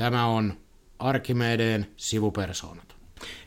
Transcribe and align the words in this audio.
Tämä 0.00 0.26
on 0.26 0.54
Arkimedeen 0.98 1.86
sivupersoonat. 1.96 2.94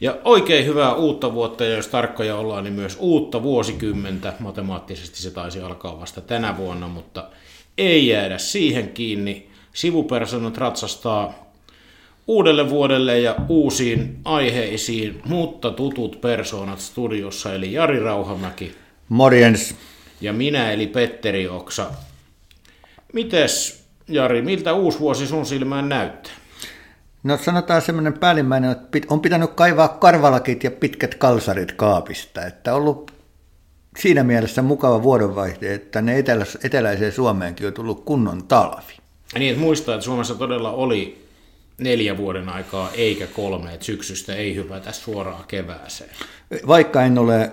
Ja 0.02 0.18
oikein 0.24 0.66
hyvää 0.66 0.94
uutta 0.96 1.34
vuotta, 1.34 1.64
ja 1.64 1.76
jos 1.76 1.88
tarkkoja 1.88 2.36
ollaan, 2.36 2.64
niin 2.64 2.74
myös 2.74 2.98
uutta 3.00 3.44
vuosikymmentä. 3.44 4.34
Matemaattisesti 4.40 5.22
se 5.22 5.32
taisi 5.32 5.62
alkaa 5.62 6.00
vasta 6.00 6.22
tänä 6.22 6.58
vuonna, 6.58 6.88
mutta 6.88 7.30
ei 7.78 8.08
jäädä 8.08 8.38
siihen 8.38 8.90
kiinni. 8.90 9.50
Sivupersonat 9.74 10.58
ratsastaa 10.58 11.54
uudelle 12.28 12.70
vuodelle 12.70 13.20
ja 13.20 13.36
uusiin 13.50 14.18
aiheisiin, 14.26 15.22
mutta 15.26 15.72
tutut 15.72 16.22
persoonat 16.22 16.80
studiossa, 16.80 17.54
eli 17.54 17.74
Jari 17.74 18.00
Rauhamäki. 18.00 18.76
Morjens. 19.10 19.76
Ja 20.22 20.34
minä, 20.34 20.72
eli 20.72 20.88
Petteri 20.88 21.48
Oksa. 21.48 21.92
Mites, 23.14 23.84
Jari, 24.08 24.42
miltä 24.42 24.74
uusi 24.74 25.00
vuosi 25.00 25.28
sun 25.28 25.46
silmään 25.46 25.90
näyttää? 25.90 26.43
No 27.24 27.38
sanotaan 27.38 27.82
semmoinen 27.82 28.14
päällimmäinen, 28.14 28.72
että 28.72 29.00
on 29.08 29.20
pitänyt 29.20 29.52
kaivaa 29.54 29.88
karvalakit 29.88 30.64
ja 30.64 30.72
pitkät 30.72 31.16
kalsarit 31.16 31.72
kaapista, 31.72 32.46
että 32.46 32.76
on 32.76 32.82
ollut 32.82 33.12
siinä 34.00 34.24
mielessä 34.24 34.62
mukava 34.62 35.04
vuodenvaihde, 35.04 35.74
että 35.74 36.02
ne 36.02 36.18
etelä, 36.18 36.46
eteläiseen 36.64 37.12
Suomeenkin 37.12 37.68
on 37.68 37.74
tullut 37.74 38.06
kunnon 38.06 38.48
talvi. 38.48 38.94
Niin, 39.40 39.52
että 39.52 39.62
muistaa, 39.62 39.96
että 39.96 40.06
Suomessa 40.06 40.36
todella 40.36 40.72
oli 40.72 41.28
neljä 41.78 42.18
vuoden 42.18 42.50
aikaa 42.50 42.90
eikä 42.94 43.28
kolme, 43.28 43.74
että 43.74 43.86
syksystä 43.86 44.36
ei 44.36 44.56
hypätä 44.56 44.92
suoraan 44.92 45.44
kevääseen. 45.48 46.10
Vaikka 46.68 47.04
en 47.04 47.18
ole 47.18 47.52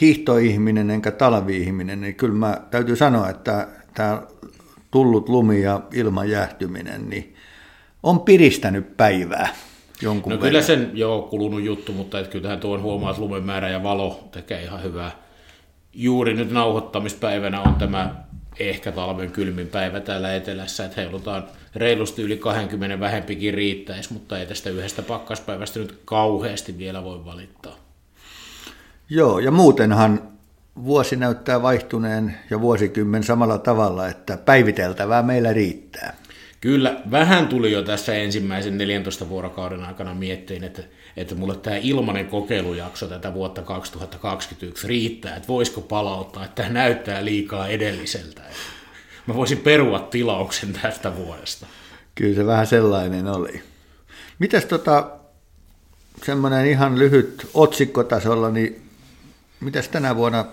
hiihtoihminen 0.00 0.90
enkä 0.90 1.10
talviihminen, 1.10 2.00
niin 2.00 2.14
kyllä 2.14 2.34
mä 2.34 2.60
täytyy 2.70 2.96
sanoa, 2.96 3.28
että 3.28 3.68
tämä 3.94 4.22
tullut 4.90 5.28
lumi 5.28 5.62
ja 5.62 5.80
ilman 5.94 6.30
jäähtyminen, 6.30 7.10
niin 7.10 7.36
on 8.02 8.20
piristänyt 8.20 8.96
päivää 8.96 9.48
jonkun 10.02 10.30
No 10.30 10.36
verran. 10.36 10.48
kyllä 10.50 10.62
sen 10.62 10.90
jo 10.94 11.26
kulunut 11.30 11.62
juttu, 11.62 11.92
mutta 11.92 12.18
et 12.20 12.28
kyllähän 12.28 12.60
tuon 12.60 12.82
huomaa, 12.82 13.10
että 13.10 13.22
lumen 13.22 13.42
määrä 13.44 13.68
ja 13.68 13.82
valo 13.82 14.28
tekee 14.32 14.62
ihan 14.62 14.82
hyvää. 14.82 15.10
Juuri 15.94 16.34
nyt 16.34 16.50
nauhoittamispäivänä 16.50 17.60
on 17.60 17.74
tämä 17.74 18.14
ehkä 18.58 18.92
talven 18.92 19.30
kylmin 19.30 19.66
päivä 19.66 20.00
täällä 20.00 20.34
etelässä, 20.36 20.84
että 20.84 21.00
heilutaan 21.00 21.44
reilusti 21.76 22.22
yli 22.22 22.36
20 22.36 23.00
vähempikin 23.00 23.54
riittäisi, 23.54 24.12
mutta 24.12 24.38
ei 24.38 24.46
tästä 24.46 24.70
yhdestä 24.70 25.02
pakkaspäivästä 25.02 25.78
nyt 25.78 26.00
kauheasti 26.04 26.78
vielä 26.78 27.04
voi 27.04 27.24
valittaa. 27.24 27.76
Joo, 29.10 29.38
ja 29.38 29.50
muutenhan 29.50 30.22
vuosi 30.84 31.16
näyttää 31.16 31.62
vaihtuneen 31.62 32.34
ja 32.50 32.60
vuosikymmen 32.60 33.22
samalla 33.22 33.58
tavalla, 33.58 34.08
että 34.08 34.36
päiviteltävää 34.36 35.22
meillä 35.22 35.52
riittää. 35.52 36.14
Kyllä, 36.62 37.00
vähän 37.10 37.48
tuli 37.48 37.72
jo 37.72 37.82
tässä 37.82 38.14
ensimmäisen 38.14 38.78
14 38.78 39.28
vuorokauden 39.28 39.84
aikana 39.84 40.14
miettiin, 40.14 40.64
että, 40.64 40.82
että 41.16 41.34
mulle 41.34 41.56
tämä 41.56 41.76
ilmainen 41.76 42.26
kokeilujakso 42.26 43.06
tätä 43.06 43.34
vuotta 43.34 43.62
2021 43.62 44.88
riittää, 44.88 45.36
että 45.36 45.48
voisiko 45.48 45.80
palauttaa, 45.80 46.44
että 46.44 46.62
tämä 46.62 46.74
näyttää 46.74 47.24
liikaa 47.24 47.68
edelliseltä. 47.68 48.42
Mä 49.26 49.34
voisin 49.34 49.58
perua 49.58 50.00
tilauksen 50.00 50.72
tästä 50.82 51.16
vuodesta. 51.16 51.66
Kyllä 52.14 52.34
se 52.34 52.46
vähän 52.46 52.66
sellainen 52.66 53.26
oli. 53.26 53.62
Mitäs 54.38 54.64
tota, 54.64 55.10
semmoinen 56.24 56.66
ihan 56.66 56.98
lyhyt 56.98 57.46
otsikkotasolla, 57.54 58.50
niin 58.50 58.82
mitäs 59.60 59.88
tänä 59.88 60.16
vuonna 60.16 60.44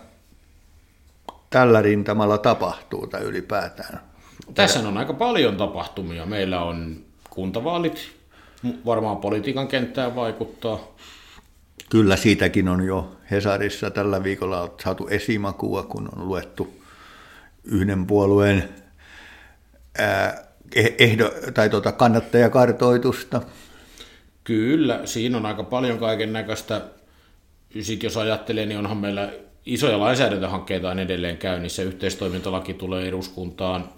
tällä 1.49 1.81
rintamalla 1.81 2.37
tapahtuu 2.37 3.07
tai 3.07 3.21
ylipäätään? 3.21 4.08
Tässä 4.53 4.87
on 4.87 4.97
aika 4.97 5.13
paljon 5.13 5.57
tapahtumia. 5.57 6.25
Meillä 6.25 6.63
on 6.63 6.97
kuntavaalit, 7.29 8.11
varmaan 8.85 9.17
politiikan 9.17 9.67
kenttään 9.67 10.15
vaikuttaa. 10.15 10.79
Kyllä 11.89 12.15
siitäkin 12.15 12.67
on 12.67 12.85
jo 12.85 13.15
Hesarissa 13.31 13.91
tällä 13.91 14.23
viikolla 14.23 14.73
saatu 14.83 15.07
esimakua, 15.07 15.83
kun 15.83 16.09
on 16.15 16.27
luettu 16.27 16.73
yhden 17.63 18.05
puolueen 18.05 18.69
ää, 19.97 20.43
ehdo, 20.99 21.31
tai 21.53 21.69
tuota 21.69 21.91
kannattajakartoitusta. 21.91 23.41
Kyllä, 24.43 25.01
siinä 25.05 25.37
on 25.37 25.45
aika 25.45 25.63
paljon 25.63 25.99
kaiken 25.99 26.33
näköistä. 26.33 26.81
Sitten 27.81 28.07
jos 28.07 28.17
ajattelee, 28.17 28.65
niin 28.65 28.79
onhan 28.79 28.97
meillä 28.97 29.31
isoja 29.65 29.99
lainsäädäntöhankkeita 29.99 30.89
on 30.89 30.99
edelleen 30.99 31.37
käynnissä. 31.37 31.83
Yhteistoimintalaki 31.83 32.73
tulee 32.73 33.07
eduskuntaan 33.07 33.89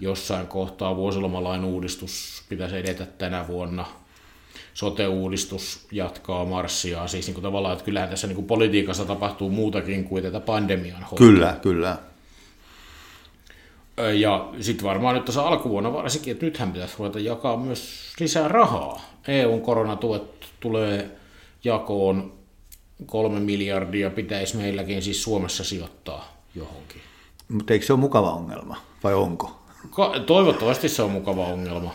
jossain 0.00 0.46
kohtaa. 0.46 0.96
Vuosilomalain 0.96 1.64
uudistus 1.64 2.42
pitäisi 2.48 2.76
edetä 2.76 3.06
tänä 3.06 3.48
vuonna. 3.48 3.86
Sote-uudistus 4.74 5.86
jatkaa 5.92 6.44
marssia. 6.44 7.06
Siis 7.06 7.26
niin 7.26 7.34
kuin 7.34 7.42
tavallaan, 7.42 7.72
että 7.72 7.84
kyllähän 7.84 8.10
tässä 8.10 8.26
niin 8.26 8.34
kuin 8.36 8.46
politiikassa 8.46 9.04
tapahtuu 9.04 9.50
muutakin 9.50 10.04
kuin 10.04 10.22
tätä 10.22 10.40
pandemian 10.40 11.02
hoitoa. 11.02 11.16
Kyllä, 11.18 11.56
kyllä. 11.62 11.98
Ja 14.14 14.48
sitten 14.60 14.86
varmaan 14.86 15.14
nyt 15.14 15.24
tässä 15.24 15.42
alkuvuonna 15.42 15.92
varsinkin, 15.92 16.32
että 16.32 16.46
nythän 16.46 16.72
pitäisi 16.72 16.94
ruveta 16.98 17.18
jakaa 17.18 17.56
myös 17.56 18.12
lisää 18.20 18.48
rahaa. 18.48 19.00
EUn 19.28 19.62
koronatuet 19.62 20.22
tulee 20.60 21.10
jakoon 21.64 22.32
kolme 23.06 23.40
miljardia, 23.40 24.10
pitäisi 24.10 24.56
meilläkin 24.56 25.02
siis 25.02 25.22
Suomessa 25.22 25.64
sijoittaa 25.64 26.36
johonkin. 26.54 27.02
Mutta 27.48 27.72
eikö 27.72 27.86
se 27.86 27.92
ole 27.92 28.00
mukava 28.00 28.30
ongelma, 28.30 28.76
vai 29.04 29.14
onko? 29.14 29.61
Toivottavasti 30.26 30.88
se 30.88 31.02
on 31.02 31.10
mukava 31.10 31.46
ongelma. 31.46 31.94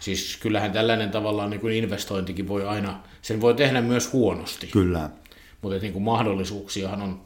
Siis 0.00 0.36
kyllähän 0.36 0.72
tällainen 0.72 1.10
tavallaan 1.10 1.50
niin 1.50 1.60
kuin 1.60 1.74
investointikin 1.74 2.48
voi 2.48 2.66
aina, 2.66 3.00
sen 3.22 3.40
voi 3.40 3.54
tehdä 3.54 3.80
myös 3.80 4.12
huonosti. 4.12 4.66
Kyllä. 4.66 5.10
Mutta 5.62 5.78
niin 5.78 5.92
kuin 5.92 6.02
mahdollisuuksiahan 6.02 7.02
on 7.02 7.20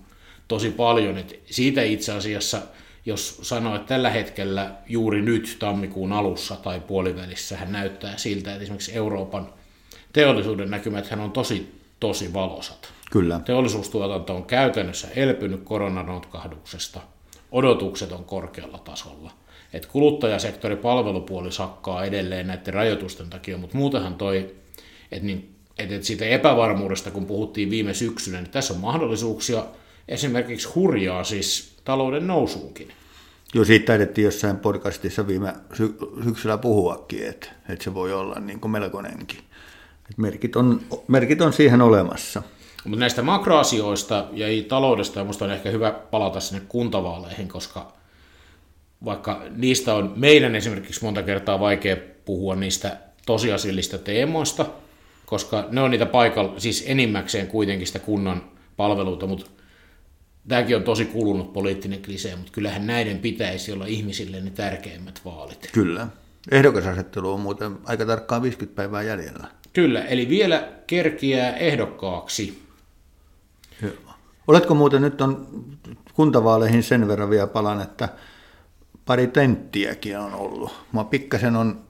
tosi 0.48 0.70
paljon. 0.70 1.18
Et 1.18 1.40
siitä 1.50 1.82
itse 1.82 2.12
asiassa, 2.12 2.62
jos 3.06 3.38
sanoo, 3.42 3.76
että 3.76 3.88
tällä 3.88 4.10
hetkellä 4.10 4.70
juuri 4.88 5.22
nyt 5.22 5.56
tammikuun 5.58 6.12
alussa 6.12 6.56
tai 6.56 6.80
puolivälissä 6.80 7.56
hän 7.56 7.72
näyttää 7.72 8.16
siltä, 8.16 8.50
että 8.50 8.62
esimerkiksi 8.62 8.94
Euroopan 8.94 9.52
teollisuuden 10.12 10.70
näkymät 10.70 11.08
on 11.22 11.32
tosi, 11.32 11.80
tosi 12.00 12.32
valosat. 12.32 12.92
Kyllä. 13.10 13.40
Teollisuustuotanto 13.44 14.36
on 14.36 14.44
käytännössä 14.44 15.08
elpynyt 15.16 15.62
koronanotkahduksesta. 15.64 17.00
Odotukset 17.52 18.12
on 18.12 18.24
korkealla 18.24 18.78
tasolla. 18.78 19.30
Et 19.72 19.86
kuluttajasektori 19.86 20.76
palvelupuoli 20.76 21.52
sakkaa 21.52 22.04
edelleen 22.04 22.46
näiden 22.46 22.74
rajoitusten 22.74 23.30
takia, 23.30 23.58
mutta 23.58 23.78
muutenhan 23.78 24.14
toi, 24.14 24.54
että 25.12 25.26
niin, 25.26 25.54
et, 25.78 25.92
et 25.92 26.04
siitä 26.04 26.24
epävarmuudesta, 26.24 27.10
kun 27.10 27.26
puhuttiin 27.26 27.70
viime 27.70 27.94
syksynä, 27.94 28.40
niin 28.40 28.50
tässä 28.50 28.74
on 28.74 28.80
mahdollisuuksia 28.80 29.64
esimerkiksi 30.08 30.68
hurjaa 30.74 31.24
siis 31.24 31.76
talouden 31.84 32.26
nousuunkin. 32.26 32.88
Joo, 33.54 33.64
siitä 33.64 33.86
taidettiin 33.86 34.24
jossain 34.24 34.56
podcastissa 34.56 35.26
viime 35.26 35.54
sy- 35.72 35.96
syksyllä 36.24 36.58
puhuakin, 36.58 37.26
että, 37.26 37.48
että 37.68 37.84
se 37.84 37.94
voi 37.94 38.12
olla 38.12 38.40
niin 38.40 38.60
kuin 38.60 38.70
melkoinenkin. 38.70 39.38
Et 40.10 40.18
merkit, 40.18 40.56
on, 40.56 40.80
merkit 41.08 41.40
on 41.40 41.52
siihen 41.52 41.82
olemassa. 41.82 42.42
Mutta 42.84 43.00
näistä 43.00 43.22
makroasioista 43.22 44.24
ja 44.32 44.46
ei 44.46 44.62
taloudesta, 44.62 45.20
minusta 45.20 45.44
on 45.44 45.50
ehkä 45.50 45.70
hyvä 45.70 45.90
palata 45.90 46.40
sinne 46.40 46.62
kuntavaaleihin, 46.68 47.48
koska 47.48 47.92
vaikka 49.04 49.42
niistä 49.56 49.94
on 49.94 50.12
meidän 50.16 50.56
esimerkiksi 50.56 51.04
monta 51.04 51.22
kertaa 51.22 51.60
vaikea 51.60 51.96
puhua 52.24 52.56
niistä 52.56 52.96
tosiasiallista 53.26 53.98
teemoista, 53.98 54.66
koska 55.26 55.68
ne 55.70 55.80
on 55.80 55.90
niitä 55.90 56.06
paikalla, 56.06 56.60
siis 56.60 56.84
enimmäkseen 56.86 57.46
kuitenkin 57.46 57.86
sitä 57.86 57.98
kunnan 57.98 58.42
palveluita, 58.76 59.26
mutta 59.26 59.50
tämäkin 60.48 60.76
on 60.76 60.82
tosi 60.82 61.04
kulunut 61.04 61.52
poliittinen 61.52 62.02
klisee, 62.02 62.36
mutta 62.36 62.52
kyllähän 62.52 62.86
näiden 62.86 63.18
pitäisi 63.18 63.72
olla 63.72 63.86
ihmisille 63.86 64.40
ne 64.40 64.50
tärkeimmät 64.50 65.20
vaalit. 65.24 65.70
Kyllä. 65.72 66.08
Ehdokasasettelu 66.50 67.32
on 67.32 67.40
muuten 67.40 67.78
aika 67.84 68.06
tarkkaan 68.06 68.42
50 68.42 68.76
päivää 68.76 69.02
jäljellä. 69.02 69.48
Kyllä, 69.72 70.04
eli 70.04 70.28
vielä 70.28 70.68
kerkiää 70.86 71.56
ehdokkaaksi. 71.56 72.62
Oletko 74.46 74.74
muuten 74.74 75.02
nyt 75.02 75.20
on 75.20 75.46
kuntavaaleihin 76.14 76.82
sen 76.82 77.08
verran 77.08 77.30
vielä 77.30 77.46
palan, 77.46 77.80
että 77.80 78.08
pari 79.06 79.26
tenttiäkin 79.26 80.18
on 80.18 80.34
ollut. 80.34 80.72
Mä 80.92 81.04
pikkasen 81.04 81.56
on, 81.56 81.80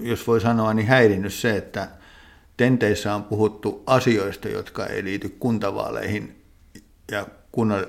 jos 0.00 0.26
voi 0.26 0.40
sanoa, 0.40 0.74
niin 0.74 0.86
häirinnyt 0.86 1.34
se, 1.34 1.56
että 1.56 1.88
tenteissä 2.56 3.14
on 3.14 3.24
puhuttu 3.24 3.82
asioista, 3.86 4.48
jotka 4.48 4.86
ei 4.86 5.04
liity 5.04 5.28
kuntavaaleihin 5.28 6.44
ja 7.10 7.26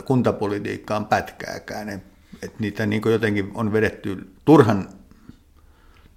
kuntapolitiikkaan 0.05 1.05
pätkääkään. 1.05 1.89
Että 1.89 2.57
niitä 2.59 2.85
niin 2.85 3.01
jotenkin 3.05 3.51
on 3.53 3.73
vedetty 3.73 4.29
turhan, 4.45 4.89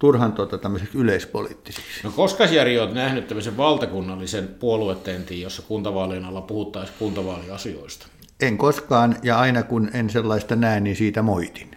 turhan 0.03 0.33
tota, 0.33 0.71
yleispoliittisiksi. 0.93 2.03
No 2.03 2.11
koska 2.11 2.45
Jari 2.45 2.79
olet 2.79 2.93
nähnyt 2.93 3.27
tämmöisen 3.27 3.57
valtakunnallisen 3.57 4.47
puoluetentin, 4.47 5.41
jossa 5.41 5.61
kuntavaalien 5.61 6.25
alla 6.25 6.41
puhuttaisiin 6.41 6.95
kuntavaaliasioista? 6.99 8.07
En 8.41 8.57
koskaan, 8.57 9.15
ja 9.23 9.39
aina 9.39 9.63
kun 9.63 9.89
en 9.93 10.09
sellaista 10.09 10.55
näe, 10.55 10.79
niin 10.79 10.95
siitä 10.95 11.21
moitin. 11.21 11.71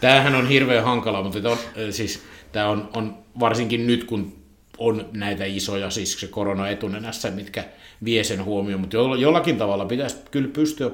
Tämähän 0.00 0.34
on 0.34 0.48
hirveän 0.48 0.84
hankala, 0.84 1.22
mutta 1.22 1.50
on, 1.50 1.58
siis 1.90 2.22
tämä 2.52 2.68
on, 2.68 2.90
on 2.96 3.18
varsinkin 3.40 3.86
nyt, 3.86 4.04
kun 4.04 4.32
on 4.78 5.08
näitä 5.12 5.44
isoja, 5.44 5.90
siis 5.90 6.20
se 6.20 6.26
korona 6.26 6.68
etunenässä, 6.68 7.30
mitkä 7.30 7.64
vie 8.04 8.24
sen 8.24 8.44
huomioon, 8.44 8.80
mutta 8.80 8.96
jollakin 8.96 9.56
tavalla 9.56 9.84
pitäisi 9.84 10.16
kyllä 10.30 10.48
pystyä 10.52 10.90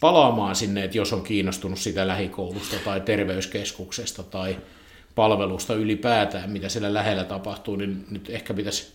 palaamaan 0.00 0.56
sinne, 0.56 0.84
että 0.84 0.98
jos 0.98 1.12
on 1.12 1.22
kiinnostunut 1.22 1.78
sitä 1.78 2.06
lähikoulusta 2.06 2.76
tai 2.84 3.00
terveyskeskuksesta 3.00 4.22
tai 4.22 4.56
palvelusta 5.14 5.74
ylipäätään, 5.74 6.50
mitä 6.50 6.68
siellä 6.68 6.94
lähellä 6.94 7.24
tapahtuu, 7.24 7.76
niin 7.76 8.06
nyt 8.10 8.30
ehkä 8.30 8.54
pitäisi 8.54 8.92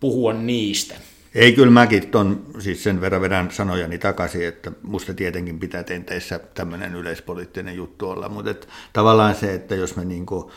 puhua 0.00 0.32
niistä. 0.32 0.94
Ei, 1.34 1.52
kyllä 1.52 1.70
mäkin 1.70 2.10
ton, 2.10 2.46
siis 2.58 2.82
sen 2.82 3.00
verran 3.00 3.20
vedän 3.20 3.50
sanojani 3.50 3.98
takaisin, 3.98 4.46
että 4.46 4.72
musta 4.82 5.14
tietenkin 5.14 5.60
pitää 5.60 5.82
tenteissä 5.82 6.38
tämmöinen 6.38 6.94
yleispoliittinen 6.94 7.76
juttu 7.76 8.10
olla, 8.10 8.28
mutta 8.28 8.50
et, 8.50 8.68
tavallaan 8.92 9.34
se, 9.34 9.54
että 9.54 9.74
jos 9.74 9.96
me 9.96 10.04
niinku 10.04 10.50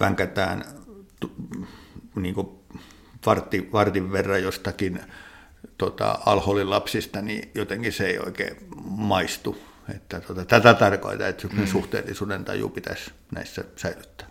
vänkätään 0.00 0.64
niinku 2.16 2.64
vartti, 3.26 3.68
vartin 3.72 4.12
verran 4.12 4.42
jostakin 4.42 5.00
tota, 5.78 6.18
alholin 6.26 6.70
lapsista, 6.70 7.22
niin 7.22 7.50
jotenkin 7.54 7.92
se 7.92 8.06
ei 8.06 8.18
oikein 8.18 8.56
maistu. 8.84 9.58
Että 9.94 10.20
tota, 10.20 10.44
tätä 10.44 10.74
tarkoittaa, 10.74 11.28
että 11.28 11.48
mm. 11.52 11.66
suhteellisuuden 11.66 12.44
taju 12.44 12.68
pitäisi 12.68 13.10
näissä 13.34 13.64
säilyttää. 13.76 14.28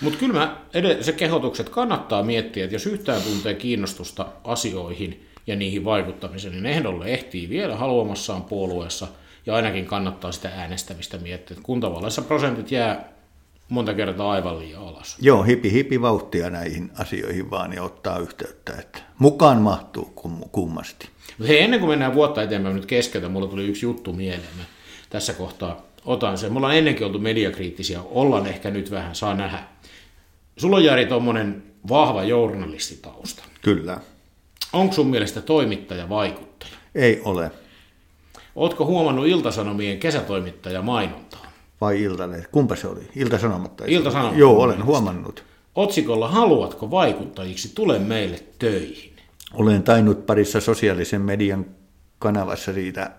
Mutta 0.00 0.18
kyllä 0.18 0.34
mä 0.34 0.60
se 1.00 1.12
kehotukset 1.12 1.68
kannattaa 1.68 2.22
miettiä, 2.22 2.64
että 2.64 2.74
jos 2.74 2.86
yhtään 2.86 3.22
tuntee 3.22 3.54
kiinnostusta 3.54 4.26
asioihin 4.44 5.26
ja 5.46 5.56
niihin 5.56 5.84
vaikuttamiseen, 5.84 6.54
niin 6.54 6.66
ehdolle 6.66 7.06
ehtii 7.06 7.48
vielä 7.48 7.76
haluamassaan 7.76 8.42
puolueessa 8.42 9.06
ja 9.46 9.54
ainakin 9.54 9.86
kannattaa 9.86 10.32
sitä 10.32 10.48
äänestämistä 10.48 11.18
miettiä. 11.18 11.56
Kuntavallaissa 11.62 12.22
prosentit 12.22 12.70
jää 12.70 13.16
monta 13.68 13.94
kertaa 13.94 14.32
aivan 14.32 14.58
liian 14.58 14.82
alas. 14.82 15.16
Joo, 15.20 15.42
hipi 15.42 15.72
hipi 15.72 16.00
vauhtia 16.00 16.50
näihin 16.50 16.90
asioihin 16.98 17.50
vaan 17.50 17.72
ja 17.72 17.82
ottaa 17.82 18.18
yhteyttä, 18.18 18.72
että 18.78 18.98
mukaan 19.18 19.58
mahtuu 19.58 20.04
kum, 20.04 20.40
kummasti. 20.52 21.08
Hei, 21.48 21.60
ennen 21.60 21.80
kuin 21.80 21.90
mennään 21.90 22.14
vuotta 22.14 22.42
eteenpäin 22.42 22.76
nyt 22.76 22.86
keskeltä, 22.86 23.28
mulla 23.28 23.46
tuli 23.46 23.66
yksi 23.66 23.86
juttu 23.86 24.12
mieleen. 24.12 24.75
Tässä 25.10 25.32
kohtaa 25.32 25.82
otan 26.04 26.38
sen. 26.38 26.52
Mulla 26.52 26.66
on 26.66 26.74
ennenkin 26.74 27.06
oltu 27.06 27.18
mediakriittisiä, 27.18 28.00
ollaan 28.02 28.46
ehkä 28.46 28.70
nyt 28.70 28.90
vähän, 28.90 29.14
saa 29.14 29.34
nähdä. 29.34 29.58
Sulla 30.56 30.76
on 30.76 30.84
Jari 30.84 31.06
tuommoinen 31.06 31.62
vahva 31.88 32.24
journalistitausta. 32.24 33.42
Kyllä. 33.62 34.00
Onko 34.72 34.94
sun 34.94 35.06
mielestä 35.06 35.40
toimittaja 35.40 36.08
vaikuttaja? 36.08 36.72
Ei 36.94 37.20
ole. 37.24 37.50
Ootko 38.56 38.86
huomannut 38.86 39.26
Iltasanomien 39.26 39.98
kesätoimittaja 39.98 40.82
mainontaa? 40.82 41.46
Vai 41.80 42.02
Iltalehti? 42.02 42.48
Kumpa 42.52 42.76
se 42.76 42.88
oli? 42.88 43.00
Iltasanomat? 43.16 43.82
Iltasanomat. 43.86 44.36
Joo, 44.36 44.62
olen 44.62 44.84
huomannut. 44.84 45.44
Otsikolla 45.74 46.28
Haluatko 46.28 46.90
vaikuttajiksi? 46.90 47.72
Tule 47.74 47.98
meille 47.98 48.42
töihin. 48.58 49.12
Olen 49.54 49.82
tainnut 49.82 50.26
parissa 50.26 50.60
sosiaalisen 50.60 51.20
median 51.20 51.66
kanavassa 52.18 52.72
siitä 52.72 53.10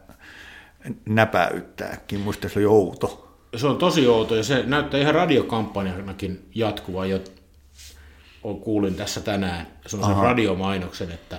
näpäyttääkin. 1.05 2.19
Muista 2.19 2.49
se 2.49 2.59
oli 2.59 2.65
outo. 2.65 3.37
Se 3.55 3.67
on 3.67 3.77
tosi 3.77 4.07
outo 4.07 4.35
ja 4.35 4.43
se 4.43 4.63
näyttää 4.65 4.99
ihan 4.99 5.15
radiokampanjanakin 5.15 6.49
jatkuva. 6.55 7.05
Jo 7.05 7.19
kuulin 8.61 8.95
tässä 8.95 9.21
tänään 9.21 9.67
se 9.85 9.97
radiomainoksen, 10.21 11.11
että 11.11 11.37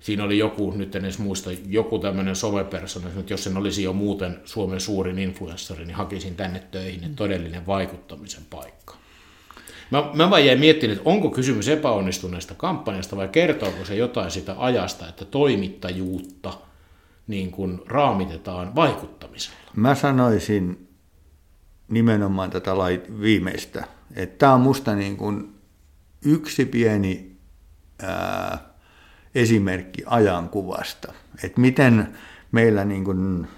siinä 0.00 0.24
oli 0.24 0.38
joku, 0.38 0.70
nyt 0.70 0.96
en 0.96 1.04
edes 1.04 1.18
muista, 1.18 1.50
joku 1.68 1.98
tämmöinen 1.98 2.36
somepersona, 2.36 3.08
että 3.18 3.32
jos 3.32 3.44
sen 3.44 3.56
olisi 3.56 3.82
jo 3.82 3.92
muuten 3.92 4.40
Suomen 4.44 4.80
suurin 4.80 5.18
influenssari, 5.18 5.84
niin 5.84 5.96
hakisin 5.96 6.34
tänne 6.34 6.62
töihin, 6.70 7.04
että 7.04 7.16
todellinen 7.16 7.66
vaikuttamisen 7.66 8.42
paikka. 8.50 8.94
Mä, 9.90 10.10
mä 10.14 10.30
vaan 10.30 10.46
jäin 10.46 10.60
miettimään, 10.60 10.96
että 10.96 11.10
onko 11.10 11.30
kysymys 11.30 11.68
epäonnistuneesta 11.68 12.54
kampanjasta 12.54 13.16
vai 13.16 13.28
kertooko 13.28 13.84
se 13.84 13.94
jotain 13.94 14.30
sitä 14.30 14.54
ajasta, 14.58 15.08
että 15.08 15.24
toimittajuutta 15.24 16.52
niin 17.28 17.50
kuin 17.50 17.80
raamitetaan 17.86 18.74
vaikuttamisella? 18.74 19.58
Mä 19.76 19.94
sanoisin 19.94 20.88
nimenomaan 21.88 22.50
tätä 22.50 22.78
lait 22.78 23.20
viimeistä, 23.20 23.84
tämä 24.38 24.54
on 24.54 24.60
musta 24.60 24.94
niin 24.94 25.16
kuin 25.16 25.54
yksi 26.24 26.64
pieni 26.64 27.36
ää, 28.02 28.58
esimerkki 29.34 30.02
ajankuvasta, 30.06 31.12
että 31.44 31.60
miten 31.60 32.18
meillä 32.52 32.84
niin 32.84 33.04
kuin, 33.04 33.48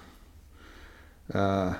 ää, 1.33 1.73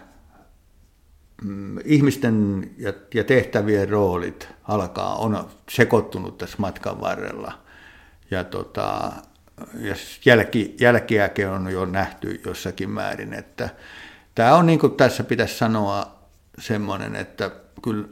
mm, 1.43 1.77
ihmisten 1.85 2.69
ja, 2.77 2.93
ja 3.13 3.23
tehtävien 3.23 3.89
roolit 3.89 4.47
alkaa, 4.63 5.15
on 5.15 5.49
sekoittunut 5.69 6.38
tässä 6.38 6.57
matkan 6.59 7.01
varrella. 7.01 7.53
Ja, 8.31 8.43
tota, 8.43 9.11
ja 9.79 9.95
jälki, 10.25 10.75
jälkiäkin 10.79 11.47
on 11.47 11.71
jo 11.71 11.85
nähty 11.85 12.41
jossakin 12.45 12.89
määrin, 12.89 13.33
että 13.33 13.69
tämä 14.35 14.55
on 14.55 14.65
niin 14.65 14.79
kuin 14.79 14.95
tässä 14.95 15.23
pitäisi 15.23 15.57
sanoa 15.57 16.19
semmoinen, 16.59 17.15
että 17.15 17.51
kyllä 17.83 18.07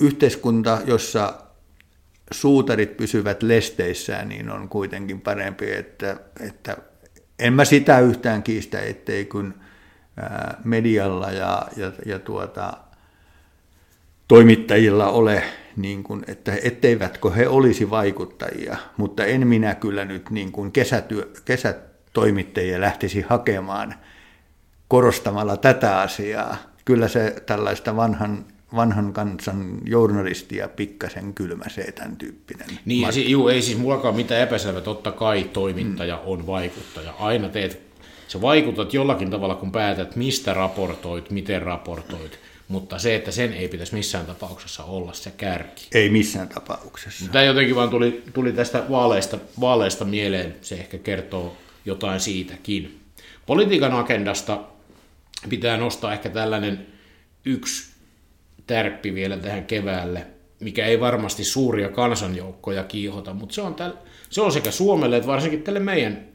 yhteiskunta, 0.00 0.78
jossa 0.84 1.34
suutarit 2.30 2.96
pysyvät 2.96 3.42
lesteissään, 3.42 4.28
niin 4.28 4.50
on 4.50 4.68
kuitenkin 4.68 5.20
parempi, 5.20 5.72
että, 5.72 6.16
että 6.40 6.76
en 7.38 7.52
mä 7.52 7.64
sitä 7.64 8.00
yhtään 8.00 8.42
kiistä, 8.42 8.80
ettei 8.80 9.24
kun 9.24 9.54
medialla 10.64 11.30
ja, 11.30 11.68
ja, 11.76 11.92
ja 12.06 12.18
tuota, 12.18 12.72
toimittajilla 14.28 15.08
ole, 15.08 15.42
niin 15.82 16.02
kuin, 16.02 16.24
että 16.26 16.52
etteivätkö 16.62 17.30
he 17.30 17.48
olisi 17.48 17.90
vaikuttajia, 17.90 18.76
mutta 18.96 19.24
en 19.24 19.46
minä 19.46 19.74
kyllä 19.74 20.04
nyt 20.04 20.30
niin 20.30 20.52
kuin 20.52 20.72
kesätyö, 20.72 21.30
kesätoimittajia 21.44 22.80
lähtisi 22.80 23.24
hakemaan 23.28 23.94
korostamalla 24.88 25.56
tätä 25.56 26.00
asiaa. 26.00 26.56
Kyllä 26.84 27.08
se 27.08 27.36
tällaista 27.46 27.96
vanhan 27.96 28.44
vanhan 28.74 29.12
kansan 29.12 29.78
journalistia 29.84 30.68
pikkasen 30.68 31.34
kylmäseetän 31.34 32.16
tyyppinen. 32.16 32.66
Niin, 32.84 33.12
si- 33.12 33.30
juu, 33.30 33.48
ei 33.48 33.62
siis 33.62 33.78
mullakaan 33.78 34.16
mitään 34.16 34.42
epäselvää, 34.42 34.82
totta 34.82 35.12
kai 35.12 35.44
toimittaja 35.52 36.16
mm. 36.16 36.22
on 36.24 36.46
vaikuttaja. 36.46 37.14
Aina 37.18 37.48
teet, 37.48 37.82
sä 38.28 38.40
vaikutat 38.40 38.94
jollakin 38.94 39.30
tavalla, 39.30 39.54
kun 39.54 39.72
päätät, 39.72 40.16
mistä 40.16 40.54
raportoit, 40.54 41.30
miten 41.30 41.62
raportoit, 41.62 42.38
mutta 42.70 42.98
se, 42.98 43.14
että 43.14 43.30
sen 43.30 43.52
ei 43.52 43.68
pitäisi 43.68 43.94
missään 43.94 44.26
tapauksessa 44.26 44.84
olla 44.84 45.12
se 45.12 45.30
kärki. 45.30 45.88
Ei 45.94 46.10
missään 46.10 46.48
tapauksessa. 46.48 47.32
Tämä 47.32 47.44
jotenkin 47.44 47.76
vaan 47.76 47.90
tuli, 47.90 48.22
tuli 48.34 48.52
tästä 48.52 48.84
vaaleista, 48.90 49.38
vaaleista 49.60 50.04
mieleen, 50.04 50.56
se 50.62 50.74
ehkä 50.74 50.98
kertoo 50.98 51.56
jotain 51.84 52.20
siitäkin. 52.20 53.00
Politiikan 53.46 53.92
agendasta 53.92 54.60
pitää 55.48 55.76
nostaa 55.76 56.12
ehkä 56.12 56.28
tällainen 56.28 56.86
yksi 57.44 57.90
tärppi 58.66 59.14
vielä 59.14 59.36
tähän 59.36 59.64
keväälle, 59.64 60.26
mikä 60.60 60.86
ei 60.86 61.00
varmasti 61.00 61.44
suuria 61.44 61.88
kansanjoukkoja 61.88 62.84
kiihota, 62.84 63.34
mutta 63.34 63.54
se 63.54 63.62
on, 63.62 63.74
täl, 63.74 63.92
se 64.30 64.40
on 64.40 64.52
sekä 64.52 64.70
Suomelle 64.70 65.16
että 65.16 65.26
varsinkin 65.26 65.62
tälle 65.62 65.80
meidän 65.80 66.29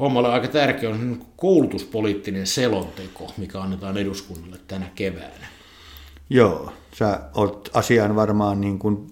hommalle 0.00 0.28
aika 0.28 0.48
tärkeä 0.48 0.90
on 0.90 1.26
koulutuspoliittinen 1.36 2.46
selonteko, 2.46 3.32
mikä 3.36 3.60
annetaan 3.60 3.98
eduskunnalle 3.98 4.56
tänä 4.68 4.86
keväänä. 4.94 5.46
Joo, 6.30 6.72
sä 6.94 7.20
oot 7.34 7.70
asiaan 7.74 8.16
varmaan 8.16 8.60
niin 8.60 8.78
kuin 8.78 9.06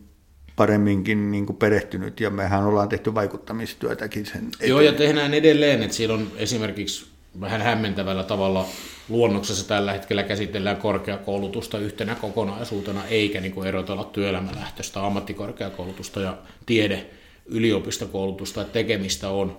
paremminkin 0.57 1.31
niin 1.31 1.47
kuin 1.47 1.57
perehtynyt 1.57 2.21
ja 2.21 2.31
mehän 2.31 2.65
ollaan 2.65 2.89
tehty 2.89 3.15
vaikuttamistyötäkin 3.15 4.27
sen 4.27 4.49
eteen. 4.55 4.71
Joo 4.71 4.81
ja 4.81 4.93
tehdään 4.93 5.35
edelleen, 5.35 5.83
että 5.83 5.97
siellä 5.97 6.15
on 6.15 6.29
esimerkiksi 6.37 7.07
vähän 7.41 7.63
hämmentävällä 7.63 8.25
tavalla 8.25 8.67
luonnoksessa 9.09 9.69
tällä 9.69 9.93
hetkellä 9.93 10.23
käsitellään 10.23 10.77
korkeakoulutusta 10.77 11.79
yhtenä 11.79 12.15
kokonaisuutena, 12.15 13.05
eikä 13.05 13.41
niin 13.41 13.53
kuin 13.53 13.69
erotella 13.69 14.05
työelämälähtöistä 14.05 15.07
ammattikorkeakoulutusta 15.07 16.21
ja 16.21 16.37
tiede 16.67 17.07
yliopistokoulutusta, 17.47 18.61
että 18.61 18.73
tekemistä 18.73 19.29
on. 19.29 19.57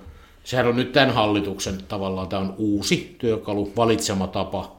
Sehän 0.49 0.67
on 0.67 0.75
nyt 0.75 0.91
tämän 0.91 1.13
hallituksen 1.13 1.83
tavallaan 1.87 2.27
tämä 2.27 2.41
on 2.41 2.55
uusi 2.57 3.15
työkalu, 3.17 3.73
valitsema 3.75 4.27
tapa 4.27 4.77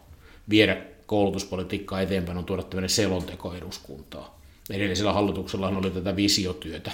viedä 0.49 0.77
koulutuspolitiikkaa 1.07 2.01
eteenpäin 2.01 2.39
on 2.39 2.45
tuoda 2.45 2.63
tämmöinen 2.63 2.91
selonteko 2.91 3.55
eduskuntaa. 3.55 4.41
Edellisellä 4.71 5.13
hallituksella 5.13 5.69
oli 5.69 5.91
tätä 5.91 6.17
visiotyötä. 6.17 6.91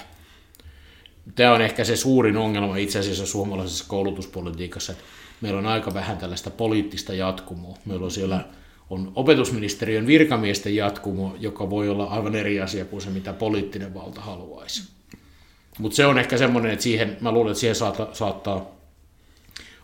Tämä 1.35 1.53
on 1.53 1.61
ehkä 1.61 1.83
se 1.83 1.95
suurin 1.95 2.37
ongelma 2.37 2.77
itse 2.77 2.99
asiassa 2.99 3.25
suomalaisessa 3.25 3.85
koulutuspolitiikassa, 3.87 4.91
että 4.91 5.03
meillä 5.41 5.59
on 5.59 5.65
aika 5.65 5.93
vähän 5.93 6.17
tällaista 6.17 6.49
poliittista 6.49 7.13
jatkumoa. 7.13 7.77
Meillä 7.85 8.05
on 8.05 8.11
siellä 8.11 8.45
on 8.89 9.11
opetusministeriön 9.15 10.07
virkamiesten 10.07 10.75
jatkumo, 10.75 11.35
joka 11.39 11.69
voi 11.69 11.89
olla 11.89 12.05
aivan 12.05 12.35
eri 12.35 12.61
asia 12.61 12.85
kuin 12.85 13.01
se, 13.01 13.09
mitä 13.09 13.33
poliittinen 13.33 13.93
valta 13.93 14.21
haluaisi. 14.21 14.96
Mutta 15.79 15.95
se 15.95 16.05
on 16.05 16.19
ehkä 16.19 16.37
semmoinen, 16.37 16.71
että 16.71 16.83
siihen, 16.83 17.17
mä 17.21 17.31
luulen, 17.31 17.51
että 17.51 17.59
siihen 17.59 17.75
saattaa, 17.75 18.07
saattaa 18.13 18.65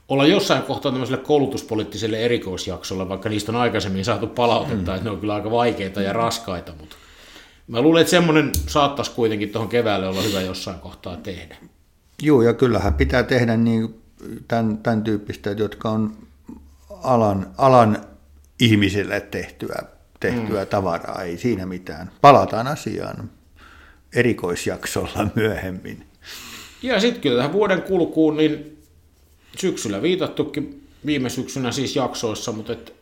olla 0.08 0.26
jossain 0.26 0.64
kohtaa 0.64 0.92
tämmöiselle 0.92 1.24
koulutuspoliittiselle 1.24 2.20
erikoisjaksolle, 2.26 3.10
vaikka 3.10 3.30
niistä 3.30 3.52
on 3.52 3.56
aikaisemmin 3.56 4.06
saatu 4.06 4.28
palautetta, 4.28 4.92
mm. 4.92 4.96
että 4.96 5.04
ne 5.04 5.10
on 5.10 5.20
kyllä 5.20 5.34
aika 5.36 5.52
vaikeita 5.52 6.02
ja 6.02 6.14
raskaita, 6.14 6.74
mutta 6.80 6.96
mä 7.68 7.82
luulen, 7.82 8.02
että 8.02 8.12
semmoinen 8.12 8.52
saattaisi 8.68 9.12
kuitenkin 9.12 9.50
tuohon 9.50 9.70
keväälle 9.70 10.08
olla 10.08 10.22
hyvä 10.22 10.42
jossain 10.42 10.80
kohtaa 10.80 11.18
tehdä. 11.18 11.56
Joo, 12.22 12.42
ja 12.42 12.54
kyllähän 12.54 12.94
pitää 12.94 13.24
tehdä 13.24 13.58
niin 13.58 14.02
tämän, 14.48 14.78
tämän 14.78 15.04
tyyppistä, 15.04 15.52
jotka 15.52 15.90
on 15.90 16.18
alan, 17.04 17.48
alan 17.58 17.98
ihmisille 18.60 19.20
tehtyä, 19.20 19.80
tehtyä 20.20 20.64
mm. 20.64 20.68
tavaraa, 20.68 21.22
ei 21.22 21.38
siinä 21.38 21.66
mitään. 21.66 22.12
Palataan 22.22 22.68
asiaan 22.68 23.30
erikoisjaksolla 24.16 25.28
myöhemmin. 25.36 26.06
Ja 26.82 27.00
sitten 27.00 27.22
kyllä 27.22 27.38
tähän 27.38 27.54
vuoden 27.54 27.82
kulkuun, 27.82 28.38
niin 28.38 28.78
syksyllä 29.58 30.02
viitattukin 30.02 30.88
viime 31.06 31.30
syksynä 31.30 31.72
siis 31.72 31.96
jaksoissa, 31.96 32.52
mutta 32.52 32.74
et 32.74 32.94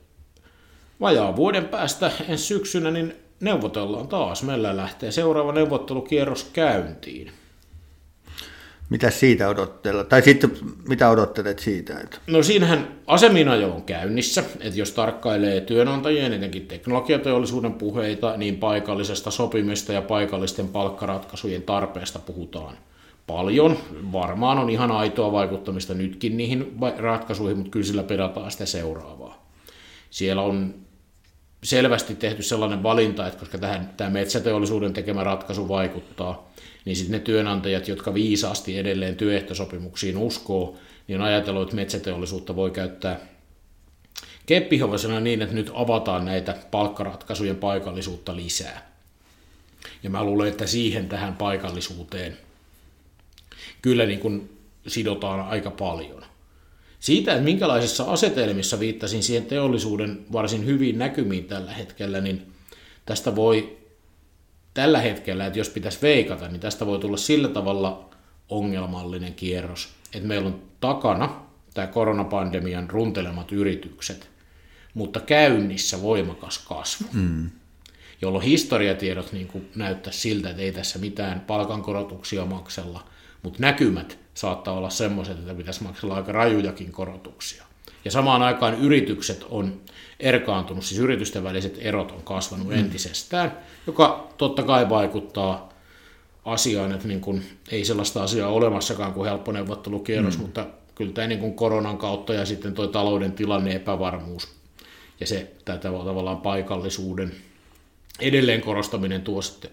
vajaa 1.00 1.36
vuoden 1.36 1.66
päästä 1.66 2.12
ensi 2.30 2.46
syksynä 2.46 2.92
niin 2.92 3.14
neuvotellaan 3.40 4.08
taas. 4.08 4.44
Meillä 4.44 4.78
lähtee 4.78 5.12
seuraava 5.12 5.52
neuvottelukierros 5.52 6.44
käyntiin. 6.54 7.32
Mitä 8.92 9.12
siitä 9.12 9.50
odotteella? 9.50 10.04
Tai 10.04 10.22
sitten 10.22 10.52
mitä 10.88 11.10
odottelet 11.10 11.60
siitä? 11.60 12.00
Että... 12.00 12.18
No 12.28 12.44
siinähän 12.44 12.88
aseminajo 13.08 13.76
on 13.76 13.82
käynnissä, 13.82 14.44
että 14.60 14.80
jos 14.80 14.92
tarkkailee 14.92 15.62
työnantajien, 15.62 16.34
etenkin 16.34 16.68
teknologiateollisuuden 16.68 17.74
puheita, 17.74 18.38
niin 18.38 18.58
paikallisesta 18.58 19.32
sopimista 19.32 19.94
ja 19.94 20.02
paikallisten 20.02 20.68
palkkaratkaisujen 20.68 21.62
tarpeesta 21.62 22.20
puhutaan 22.20 22.78
paljon. 23.28 23.78
Varmaan 24.12 24.58
on 24.58 24.70
ihan 24.70 24.92
aitoa 24.92 25.32
vaikuttamista 25.32 25.94
nytkin 25.94 26.38
niihin 26.38 26.78
ratkaisuihin, 26.98 27.58
mutta 27.58 27.72
kyllä 27.72 27.86
sillä 27.86 28.04
pedataan 28.04 28.52
sitä 28.52 28.66
seuraavaa. 28.66 29.46
Siellä 30.10 30.42
on 30.42 30.76
selvästi 31.64 32.16
tehty 32.16 32.44
sellainen 32.44 32.84
valinta, 32.84 33.28
että 33.28 33.40
koska 33.40 33.58
tähän, 33.58 33.94
tämä 33.98 34.10
metsäteollisuuden 34.10 34.94
tekemä 34.94 35.24
ratkaisu 35.24 35.68
vaikuttaa, 35.68 36.52
niin 36.86 36.96
sitten 36.96 37.12
ne 37.12 37.20
työnantajat, 37.20 37.88
jotka 37.88 38.14
viisaasti 38.14 38.78
edelleen 38.78 39.16
työehtosopimuksiin 39.16 40.18
uskoo, 40.18 40.78
niin 41.08 41.22
on 41.22 41.28
ajatellut, 41.28 41.64
että 41.64 41.76
metsäteollisuutta 41.76 42.56
voi 42.56 42.72
käyttää 42.72 43.20
keppihovasena 44.46 45.20
niin, 45.20 45.42
että 45.42 45.56
nyt 45.56 45.72
avataan 45.74 46.26
näitä 46.26 46.56
palkkaratkaisujen 46.72 47.56
paikallisuutta 47.56 48.36
lisää. 48.36 48.92
Ja 50.04 50.10
mä 50.10 50.24
luulen, 50.24 50.48
että 50.48 50.68
siihen 50.68 51.10
tähän 51.10 51.36
paikallisuuteen 51.36 52.38
kyllä 53.82 54.06
niin 54.06 54.20
kuin 54.20 54.58
sidotaan 54.88 55.40
aika 55.40 55.72
paljon. 55.72 56.26
Siitä, 57.02 57.32
että 57.32 57.44
minkälaisissa 57.44 58.04
asetelmissa 58.04 58.80
viittasin 58.80 59.24
siihen 59.24 59.46
teollisuuden 59.46 60.26
varsin 60.32 60.66
hyvin 60.66 61.00
näkymiin 61.00 61.46
tällä 61.46 61.72
hetkellä, 61.74 62.22
niin 62.22 62.52
tästä 63.06 63.36
voi 63.36 63.78
tällä 64.74 65.02
hetkellä, 65.02 65.46
että 65.46 65.60
jos 65.60 65.70
pitäisi 65.70 66.02
veikata, 66.02 66.48
niin 66.48 66.60
tästä 66.60 66.86
voi 66.86 67.00
tulla 67.00 67.18
sillä 67.18 67.48
tavalla 67.48 68.10
ongelmallinen 68.50 69.34
kierros, 69.34 69.90
että 70.14 70.28
meillä 70.28 70.48
on 70.48 70.62
takana 70.80 71.46
tämä 71.74 71.88
koronapandemian 71.88 72.90
runtelemat 72.90 73.52
yritykset, 73.52 74.30
mutta 74.94 75.20
käynnissä 75.20 76.02
voimakas 76.02 76.58
kasvu, 76.58 77.08
mm. 77.14 77.50
jolloin 78.22 78.46
historiatiedot 78.46 79.34
niin 79.34 79.48
kuin 79.48 79.70
näyttää 79.76 80.14
siltä, 80.14 80.50
että 80.50 80.62
ei 80.62 80.72
tässä 80.72 81.00
mitään 81.00 81.40
palkankorotuksia 81.40 82.46
maksella, 82.46 83.08
mutta 83.44 83.60
näkymät 83.62 84.21
saattaa 84.34 84.74
olla 84.74 84.90
semmoiset, 84.90 85.40
että 85.40 85.54
pitäisi 85.54 85.84
maksella 85.84 86.16
aika 86.16 86.32
rajujakin 86.32 86.92
korotuksia. 86.92 87.64
Ja 88.06 88.12
samaan 88.12 88.42
aikaan 88.42 88.80
yritykset 88.80 89.46
on 89.50 89.82
erkaantunut, 90.20 90.86
siis 90.86 91.00
yritysten 91.00 91.44
väliset 91.44 91.78
erot 91.80 92.12
on 92.12 92.22
kasvanut 92.24 92.68
mm. 92.68 92.74
entisestään, 92.74 93.58
joka 93.88 94.28
totta 94.38 94.64
kai 94.64 94.90
vaikuttaa 94.90 95.70
asiaan, 96.46 96.92
että 96.92 97.08
niin 97.08 97.22
kuin, 97.22 97.44
ei 97.72 97.86
sellaista 97.86 98.24
asiaa 98.24 98.50
olemassakaan 98.50 99.14
kuin 99.14 99.30
helppo 99.30 99.52
neuvottelukierros, 99.52 100.38
mm. 100.38 100.42
mutta 100.42 100.66
kyllä 100.96 101.14
tämä 101.14 101.28
niin 101.28 101.40
kuin 101.40 101.54
koronan 101.54 101.98
kautta 101.98 102.34
ja 102.34 102.46
sitten 102.46 102.74
tuo 102.74 102.88
talouden 102.88 103.32
tilanne 103.32 103.76
epävarmuus 103.76 104.48
ja 105.20 105.28
se 105.28 105.52
tämä 105.66 105.78
tavallaan 105.78 106.42
paikallisuuden 106.42 107.32
edelleen 108.20 108.62
korostaminen 108.62 109.22
tuo 109.22 109.42
sitten 109.42 109.72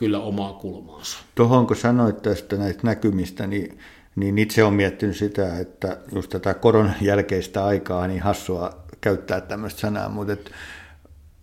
kyllä 0.00 0.20
omaa 0.20 0.52
kulmaansa. 0.52 1.18
Tuohon 1.34 1.66
kun 1.66 1.76
sanoit 1.76 2.22
tästä 2.22 2.56
näistä 2.56 2.80
näkymistä, 2.84 3.46
niin, 3.46 3.78
niin 4.16 4.38
itse 4.38 4.64
olen 4.64 4.74
miettinyt 4.74 5.16
sitä, 5.16 5.58
että 5.58 5.98
just 6.14 6.30
tätä 6.30 6.54
koronan 6.54 6.94
jälkeistä 7.00 7.64
aikaa, 7.64 8.06
niin 8.06 8.22
hassua 8.22 8.84
käyttää 9.00 9.40
tämmöistä 9.40 9.80
sanaa, 9.80 10.08
mutta 10.08 10.32
et, 10.32 10.50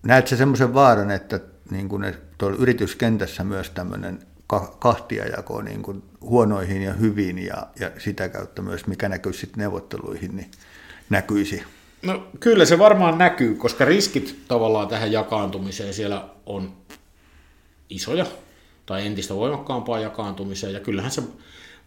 näetkö 0.03 0.35
semmoisen 0.35 0.73
vaaran, 0.73 1.11
että 1.11 1.39
niin 1.71 1.89
kun, 1.89 2.05
tuolla 2.37 2.57
yrityskentässä 2.59 3.43
myös 3.43 3.69
tämmöinen 3.69 4.19
kahtiajako 4.79 5.61
niin 5.61 5.81
kuin 5.81 6.03
huonoihin 6.21 6.81
ja 6.81 6.93
hyviin 6.93 7.45
ja, 7.45 7.67
ja 7.79 7.91
sitä 7.97 8.29
kautta 8.29 8.61
myös, 8.61 8.87
mikä 8.87 9.09
näkyisi 9.09 9.39
sitten 9.39 9.61
neuvotteluihin, 9.61 10.35
niin 10.35 10.51
näkyisi? 11.09 11.63
No 12.01 12.27
kyllä 12.39 12.65
se 12.65 12.79
varmaan 12.79 13.17
näkyy, 13.17 13.55
koska 13.55 13.85
riskit 13.85 14.39
tavallaan 14.47 14.87
tähän 14.87 15.11
jakaantumiseen 15.11 15.93
siellä 15.93 16.29
on 16.45 16.73
isoja 17.89 18.25
tai 18.87 19.07
entistä 19.07 19.35
voimakkaampaa 19.35 19.99
jakaantumiseen 19.99 20.73
ja 20.73 20.79
kyllähän 20.79 21.11
se 21.11 21.23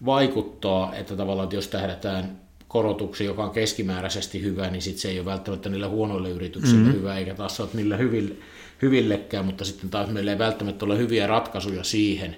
vaikuttaa, 0.04 0.94
että 0.94 1.16
tavallaan 1.16 1.44
että 1.44 1.56
jos 1.56 1.68
tähdätään 1.68 2.40
korotuksi, 2.68 3.24
joka 3.24 3.44
on 3.44 3.50
keskimääräisesti 3.50 4.42
hyvä, 4.42 4.70
niin 4.70 4.82
sit 4.82 4.98
se 4.98 5.08
ei 5.08 5.18
ole 5.18 5.26
välttämättä 5.26 5.68
niille 5.68 5.86
huonoille 5.86 6.30
yrityksille 6.30 6.78
mm-hmm. 6.78 6.94
hyvä, 6.94 7.18
eikä 7.18 7.34
taas 7.34 7.60
ole 7.60 7.68
niille 7.74 7.98
hyville, 7.98 8.34
hyvillekään, 8.82 9.44
mutta 9.44 9.64
sitten 9.64 9.90
taas 9.90 10.10
meillä 10.10 10.32
ei 10.32 10.38
välttämättä 10.38 10.84
ole 10.84 10.98
hyviä 10.98 11.26
ratkaisuja 11.26 11.84
siihen, 11.84 12.36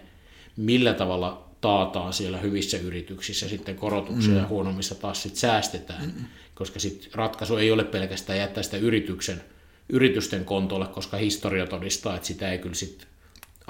millä 0.57 0.95
tavalla 0.95 1.49
taataan 1.61 2.13
siellä 2.13 2.39
hyvissä 2.39 2.79
yrityksissä 2.79 3.49
sitten 3.49 3.77
korotuksia 3.77 4.29
mm-hmm. 4.29 4.43
ja 4.43 4.49
huonommissa 4.49 4.95
taas 4.95 5.23
sitten 5.23 5.41
säästetään, 5.41 6.05
mm-hmm. 6.05 6.25
koska 6.55 6.81
sitten 6.81 7.11
ratkaisu 7.15 7.57
ei 7.57 7.71
ole 7.71 7.85
pelkästään 7.85 8.39
jättää 8.39 8.63
sitä 8.63 8.77
yrityksen, 8.77 9.43
yritysten 9.89 10.45
kontolle, 10.45 10.87
koska 10.87 11.17
historia 11.17 11.67
todistaa, 11.67 12.15
että 12.17 12.29
sitä 12.29 12.53
ei 12.53 12.59
kyllä 12.59 12.75
sitten 12.75 13.12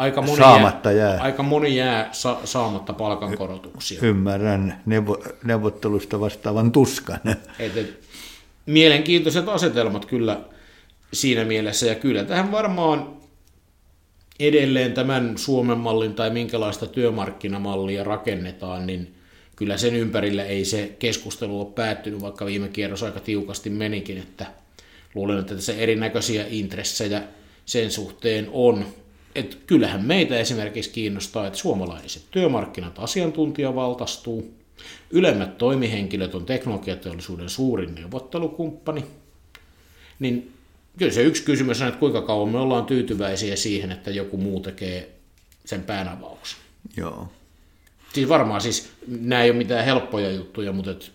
aika 0.03 0.23
moni 0.23 0.37
saamatta 0.37 0.93
jää, 0.93 1.11
jää. 1.11 1.23
Aika 1.23 1.43
moni 1.43 1.77
jää 1.77 2.09
sa- 2.13 2.41
saamatta 2.45 2.93
palkankorotuksia. 2.93 4.01
Ymmärrän 4.03 4.83
neuvo- 4.87 5.23
neuvottelusta 5.45 6.21
vastaavan 6.21 6.73
tuskan. 6.73 7.21
Et, 7.59 7.77
et, 7.77 8.01
mielenkiintoiset 8.67 9.49
asetelmat 9.49 10.05
kyllä 10.05 10.41
siinä 11.13 11.45
mielessä, 11.45 11.87
ja 11.87 11.95
kyllä 11.95 12.25
tähän 12.25 12.53
varmaan 12.53 13.17
edelleen 14.41 14.93
tämän 14.93 15.39
Suomen 15.39 15.79
mallin 15.79 16.15
tai 16.15 16.31
minkälaista 16.31 16.87
työmarkkinamallia 16.87 18.05
rakennetaan, 18.05 18.87
niin 18.87 19.15
kyllä 19.57 19.77
sen 19.77 19.97
ympärillä 19.97 20.45
ei 20.45 20.65
se 20.65 20.97
keskustelu 20.99 21.61
ole 21.61 21.69
päättynyt, 21.75 22.23
vaikka 22.23 22.47
viime 22.47 22.69
kierros 22.69 23.03
aika 23.03 23.21
tiukasti 23.21 23.71
menikin, 23.71 24.19
että 24.19 24.47
luulen, 25.15 25.39
että 25.39 25.55
tässä 25.55 25.75
erinäköisiä 25.75 26.45
intressejä 26.49 27.23
sen 27.65 27.91
suhteen 27.91 28.49
on, 28.53 28.85
että 29.35 29.57
kyllähän 29.67 30.05
meitä 30.05 30.39
esimerkiksi 30.39 30.91
kiinnostaa, 30.91 31.47
että 31.47 31.59
suomalaiset 31.59 32.23
työmarkkinat 32.31 32.99
asiantuntijavaltaistuu, 32.99 34.55
ylemmät 35.11 35.59
toimihenkilöt 35.59 36.35
on 36.35 36.47
teknologiateollisuuden 36.47 37.49
suurin 37.49 37.95
neuvottelukumppani, 37.95 39.05
niin 40.19 40.53
kyllä 40.99 41.13
se 41.13 41.23
yksi 41.23 41.43
kysymys 41.43 41.81
on, 41.81 41.89
että 41.89 42.01
kuinka 42.01 42.23
kauan 42.23 42.49
me 42.49 42.59
ollaan 42.59 42.87
tyytyväisiä 42.87 43.57
siihen, 43.57 43.93
että 43.93 44.11
joku 44.11 44.37
muu 44.37 44.61
tekee 44.61 45.13
sen 45.65 45.83
päänavauksen. 45.83 46.59
Joo. 46.97 47.29
Siis 48.13 48.29
varmaan 48.29 48.61
siis 48.61 48.91
nämä 49.07 49.43
ei 49.43 49.51
ole 49.51 49.59
mitään 49.59 49.85
helppoja 49.85 50.31
juttuja, 50.31 50.73
mutta 50.73 50.91
et 50.91 51.13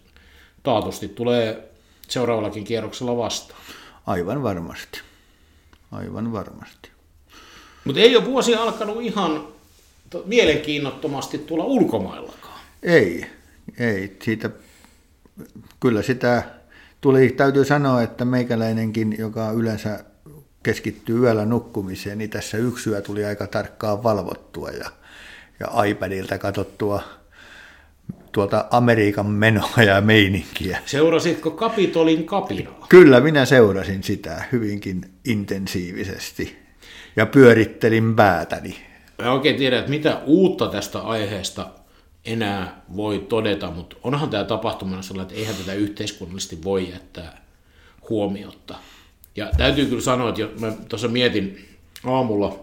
taatusti 0.63 1.07
tulee 1.07 1.71
seuraavallakin 2.07 2.63
kierroksella 2.63 3.17
vastaan. 3.17 3.61
Aivan 4.05 4.43
varmasti. 4.43 5.01
Aivan 5.91 6.33
varmasti. 6.33 6.89
Mutta 7.87 8.01
ei 8.01 8.15
ole 8.15 8.25
vuosi 8.25 8.55
alkanut 8.55 9.01
ihan 9.01 9.47
mielenkiinnottomasti 10.25 11.37
tulla 11.37 11.63
ulkomaillakaan. 11.63 12.59
Ei, 12.83 13.25
ei. 13.79 14.17
Siitä, 14.23 14.49
kyllä 15.79 16.01
sitä 16.01 16.43
tuli, 17.01 17.29
täytyy 17.29 17.65
sanoa, 17.65 18.01
että 18.01 18.25
meikäläinenkin, 18.25 19.15
joka 19.19 19.51
yleensä 19.51 20.03
keskittyy 20.63 21.19
yöllä 21.19 21.45
nukkumiseen, 21.45 22.17
niin 22.17 22.29
tässä 22.29 22.57
yksi 22.57 22.89
yö 22.89 23.01
tuli 23.01 23.25
aika 23.25 23.47
tarkkaan 23.47 24.03
valvottua 24.03 24.69
ja, 24.69 24.91
ja 25.59 25.83
iPadilta 25.83 26.37
katsottua 26.37 27.03
tuolta 28.31 28.65
Amerikan 28.71 29.25
menoa 29.25 29.83
ja 29.85 30.01
meininkiä. 30.01 30.79
Seurasitko 30.85 31.51
Kapitolin 31.51 32.25
kapinaa? 32.25 32.85
Kyllä, 32.89 33.19
minä 33.19 33.45
seurasin 33.45 34.03
sitä 34.03 34.43
hyvinkin 34.51 35.01
intensiivisesti 35.25 36.66
ja 37.17 37.25
pyörittelin 37.25 38.15
päätäni. 38.15 38.75
Mä 39.21 39.31
oikein 39.31 39.55
tiedä, 39.55 39.79
että 39.79 39.89
mitä 39.89 40.21
uutta 40.25 40.67
tästä 40.67 40.99
aiheesta 40.99 41.69
enää 42.25 42.81
voi 42.95 43.25
todeta, 43.29 43.71
mutta 43.71 43.95
onhan 44.03 44.29
tämä 44.29 44.43
tapahtumana 44.43 45.01
sellainen, 45.01 45.31
että 45.31 45.39
eihän 45.39 45.55
tätä 45.55 45.73
yhteiskunnallisesti 45.73 46.63
voi 46.63 46.89
jättää 46.89 47.41
huomiotta. 48.09 48.75
Ja 49.35 49.51
täytyy 49.57 49.85
kyllä 49.85 50.01
sanoa, 50.01 50.29
että 50.29 50.59
mä 50.59 50.73
tuossa 50.89 51.07
mietin 51.07 51.65
aamulla 52.03 52.59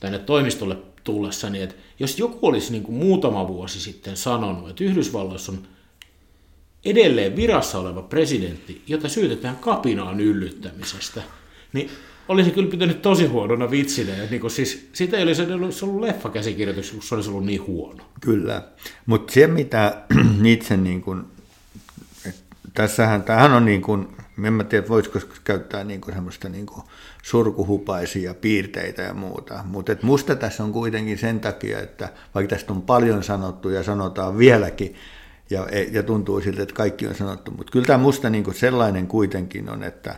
tänne 0.00 0.18
toimistolle 0.18 0.76
tullessani, 1.04 1.62
että 1.62 1.74
jos 1.98 2.18
joku 2.18 2.46
olisi 2.46 2.72
niin 2.72 2.82
kuin 2.82 2.96
muutama 2.96 3.48
vuosi 3.48 3.80
sitten 3.80 4.16
sanonut, 4.16 4.70
että 4.70 4.84
Yhdysvalloissa 4.84 5.52
on 5.52 5.62
edelleen 6.84 7.36
virassa 7.36 7.78
oleva 7.78 8.02
presidentti, 8.02 8.82
jota 8.86 9.08
syytetään 9.08 9.56
kapinaan 9.56 10.20
yllyttämisestä, 10.20 11.22
niin 11.72 11.90
olisi 12.28 12.50
kyllä 12.50 12.70
pitänyt 12.70 13.02
tosi 13.02 13.26
huonona 13.26 13.70
vitsinä. 13.70 14.12
Niin 14.30 14.50
siis, 14.50 14.88
siitä 14.92 15.16
ei 15.16 15.22
olisi 15.22 15.42
ollut, 15.42 15.82
ollut 15.82 16.00
leffakäsikirjoitus, 16.00 16.90
kun 16.90 17.02
se 17.02 17.14
olisi 17.14 17.30
ollut 17.30 17.44
niin 17.44 17.66
huono. 17.66 18.04
Kyllä, 18.20 18.62
mutta 19.06 19.32
se 19.32 19.46
mitä 19.46 20.02
itse 20.44 20.76
niin 20.76 21.02
kuin, 21.02 21.24
tässähän, 22.74 23.22
tämähän 23.22 23.52
on 23.52 23.64
niin 23.64 23.82
kuin, 23.82 24.08
en 24.44 24.52
mä 24.52 24.64
tiedä 24.64 24.88
voisiko 24.88 25.18
käyttää 25.44 25.84
niin 25.84 26.00
kuin 26.00 26.14
semmoista 26.14 26.48
niin 26.48 26.66
kuin 26.66 26.82
surkuhupaisia 27.22 28.34
piirteitä 28.34 29.02
ja 29.02 29.14
muuta, 29.14 29.64
mutta 29.64 29.96
musta 30.02 30.36
tässä 30.36 30.64
on 30.64 30.72
kuitenkin 30.72 31.18
sen 31.18 31.40
takia, 31.40 31.80
että 31.80 32.08
vaikka 32.34 32.56
tästä 32.56 32.72
on 32.72 32.82
paljon 32.82 33.24
sanottu 33.24 33.68
ja 33.68 33.82
sanotaan 33.82 34.38
vieläkin, 34.38 34.94
ja, 35.50 35.66
ja 35.92 36.02
tuntuu 36.02 36.40
siltä, 36.40 36.62
että 36.62 36.74
kaikki 36.74 37.06
on 37.06 37.14
sanottu, 37.14 37.50
mutta 37.50 37.72
kyllä 37.72 37.86
tämä 37.86 37.98
musta 37.98 38.30
niin 38.30 38.44
kuin 38.44 38.54
sellainen 38.54 39.06
kuitenkin 39.06 39.70
on, 39.70 39.82
että 39.82 40.16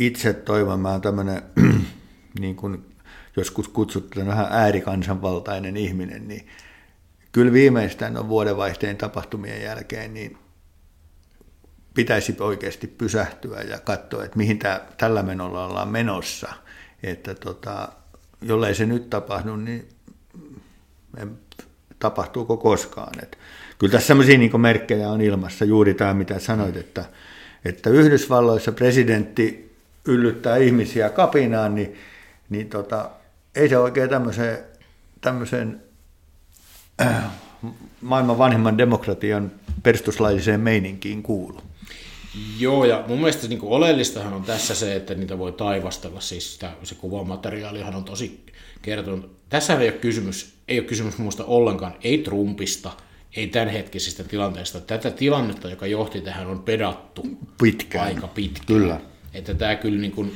itse 0.00 0.32
toivon, 0.32 0.80
mä 0.80 1.00
tämmöinen, 1.00 1.42
niin 2.40 2.56
kuin 2.56 2.84
joskus 3.36 3.68
kutsuttu 3.68 4.26
vähän 4.26 4.46
äärikansanvaltainen 4.50 5.76
ihminen, 5.76 6.28
niin 6.28 6.48
kyllä 7.32 7.52
viimeistään 7.52 8.16
on 8.16 8.28
vuodenvaihteen 8.28 8.96
tapahtumien 8.96 9.62
jälkeen, 9.62 10.14
niin 10.14 10.38
pitäisi 11.94 12.36
oikeasti 12.40 12.86
pysähtyä 12.86 13.60
ja 13.60 13.78
katsoa, 13.78 14.24
että 14.24 14.36
mihin 14.36 14.58
tämä, 14.58 14.80
tällä 14.96 15.22
menolla 15.22 15.66
ollaan 15.66 15.88
menossa. 15.88 16.52
Että 17.02 17.34
tota, 17.34 17.88
jollei 18.42 18.74
se 18.74 18.86
nyt 18.86 19.10
tapahdu, 19.10 19.56
niin 19.56 19.88
tapahtuuko 21.98 22.56
koskaan. 22.56 23.22
Et 23.22 23.38
kyllä 23.78 23.92
tässä 23.92 24.06
sellaisia 24.06 24.38
niin 24.38 24.60
merkkejä 24.60 25.10
on 25.10 25.20
ilmassa, 25.20 25.64
juuri 25.64 25.94
tämä 25.94 26.14
mitä 26.14 26.38
sanoit, 26.38 26.76
että, 26.76 27.04
että 27.64 27.90
Yhdysvalloissa 27.90 28.72
presidentti 28.72 29.69
yllyttää 30.04 30.56
ihmisiä 30.56 31.08
kapinaan, 31.08 31.74
niin, 31.74 31.94
niin 32.50 32.68
tota, 32.68 33.10
ei 33.54 33.68
se 33.68 33.78
oikein 33.78 34.10
tämmöiseen, 34.10 34.58
tämmöiseen 35.20 35.82
äh, 37.00 37.24
maailman 38.00 38.38
vanhimman 38.38 38.78
demokratian 38.78 39.52
perustuslailliseen 39.82 40.60
meininkiin 40.60 41.22
kuulu. 41.22 41.62
Joo, 42.58 42.84
ja 42.84 43.04
mun 43.08 43.18
mielestä 43.18 43.48
niin 43.48 43.58
kuin 43.58 43.72
oleellistahan 43.72 44.32
on 44.32 44.42
tässä 44.42 44.74
se, 44.74 44.96
että 44.96 45.14
niitä 45.14 45.38
voi 45.38 45.52
taivastella, 45.52 46.20
siis 46.20 46.52
sitä, 46.52 46.70
se 46.82 46.94
kuvamateriaalihan 46.94 47.94
on 47.94 48.04
tosi 48.04 48.44
kertonut. 48.82 49.36
Tässä 49.48 49.78
ei 49.78 49.88
ole 49.88 49.98
kysymys, 49.98 50.54
ei 50.68 50.78
ole 50.78 50.86
kysymys 50.86 51.18
muusta 51.18 51.44
ollenkaan, 51.44 51.94
ei 52.02 52.18
Trumpista, 52.18 52.90
ei 53.36 53.46
tämänhetkisestä 53.46 54.24
tilanteesta. 54.24 54.80
Tätä 54.80 55.10
tilannetta, 55.10 55.70
joka 55.70 55.86
johti 55.86 56.20
tähän, 56.20 56.46
on 56.46 56.62
pedattu 56.62 57.26
pitkään. 57.62 58.04
aika 58.06 58.28
pitkään. 58.28 58.66
Kyllä. 58.66 59.00
Että 59.34 59.54
tämä 59.54 59.76
kyllä 59.76 60.00
niin 60.00 60.12
kuin, 60.12 60.32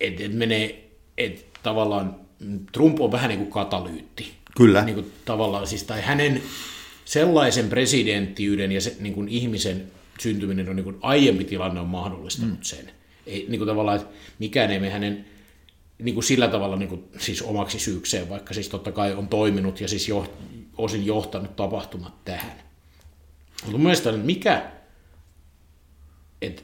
et, 0.00 0.20
et 0.20 0.34
menee, 0.34 0.90
et 1.18 1.46
tavallaan 1.62 2.16
Trump 2.72 3.00
on 3.00 3.12
vähän 3.12 3.28
niin 3.28 3.38
kuin 3.38 3.50
katalyytti. 3.50 4.32
Kyllä. 4.56 4.84
Niin 4.84 4.94
kuin 4.94 5.12
tavallaan 5.24 5.66
siis, 5.66 5.84
tai 5.84 6.00
hänen 6.00 6.42
sellaisen 7.04 7.68
presidenttiyden 7.68 8.72
ja 8.72 8.80
se, 8.80 8.96
niin 9.00 9.14
kuin 9.14 9.28
ihmisen 9.28 9.90
syntyminen 10.20 10.68
on 10.68 10.76
niin 10.76 10.84
kuin 10.84 10.96
aiempi 11.00 11.44
tilanne 11.44 11.80
on 11.80 11.88
mahdollistanut 11.88 12.58
mm. 12.58 12.62
sen. 12.62 12.90
Ei, 13.26 13.46
niin 13.48 13.58
kuin 13.58 13.68
tavallaan, 13.68 13.96
että 14.00 14.14
mikään 14.38 14.70
ei 14.70 14.80
mene 14.80 14.92
hänen 14.92 15.24
niin 15.98 16.14
kuin 16.14 16.24
sillä 16.24 16.48
tavalla 16.48 16.76
niin 16.76 16.88
kuin, 16.88 17.04
siis 17.18 17.42
omaksi 17.42 17.78
syykseen, 17.78 18.28
vaikka 18.28 18.54
siis 18.54 18.68
totta 18.68 18.92
kai 18.92 19.14
on 19.14 19.28
toiminut 19.28 19.80
ja 19.80 19.88
siis 19.88 20.08
jo, 20.08 20.32
osin 20.78 21.06
johtanut 21.06 21.56
tapahtumat 21.56 22.24
tähän. 22.24 22.62
Mutta 23.64 23.78
mielestäni 23.78 24.18
mikä, 24.18 24.70
että 26.42 26.62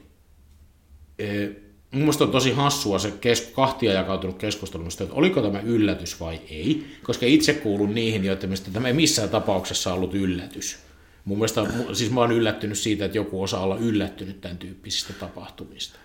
mun 1.90 2.00
mielestä 2.00 2.24
on 2.24 2.30
tosi 2.30 2.52
hassua 2.52 2.98
se 2.98 3.10
kes, 3.10 3.52
kahtia 3.56 3.92
jakautunut 3.92 4.38
keskustelu, 4.38 4.84
että 4.84 5.14
oliko 5.14 5.42
tämä 5.42 5.60
yllätys 5.60 6.20
vai 6.20 6.40
ei, 6.50 6.86
koska 7.02 7.26
itse 7.26 7.52
kuulun 7.52 7.94
niihin, 7.94 8.24
joiden 8.24 8.48
mielestä 8.48 8.70
tämä 8.70 8.88
ei 8.88 8.94
missään 8.94 9.28
tapauksessa 9.28 9.94
ollut 9.94 10.14
yllätys. 10.14 10.78
Mun 11.24 11.38
mielestä, 11.38 11.66
siis 11.92 12.10
mä 12.10 12.20
oon 12.20 12.32
yllättynyt 12.32 12.78
siitä, 12.78 13.04
että 13.04 13.18
joku 13.18 13.42
osaa 13.42 13.60
olla 13.60 13.76
yllättynyt 13.76 14.40
tämän 14.40 14.58
tyyppisistä 14.58 15.12
tapahtumista. 15.12 15.98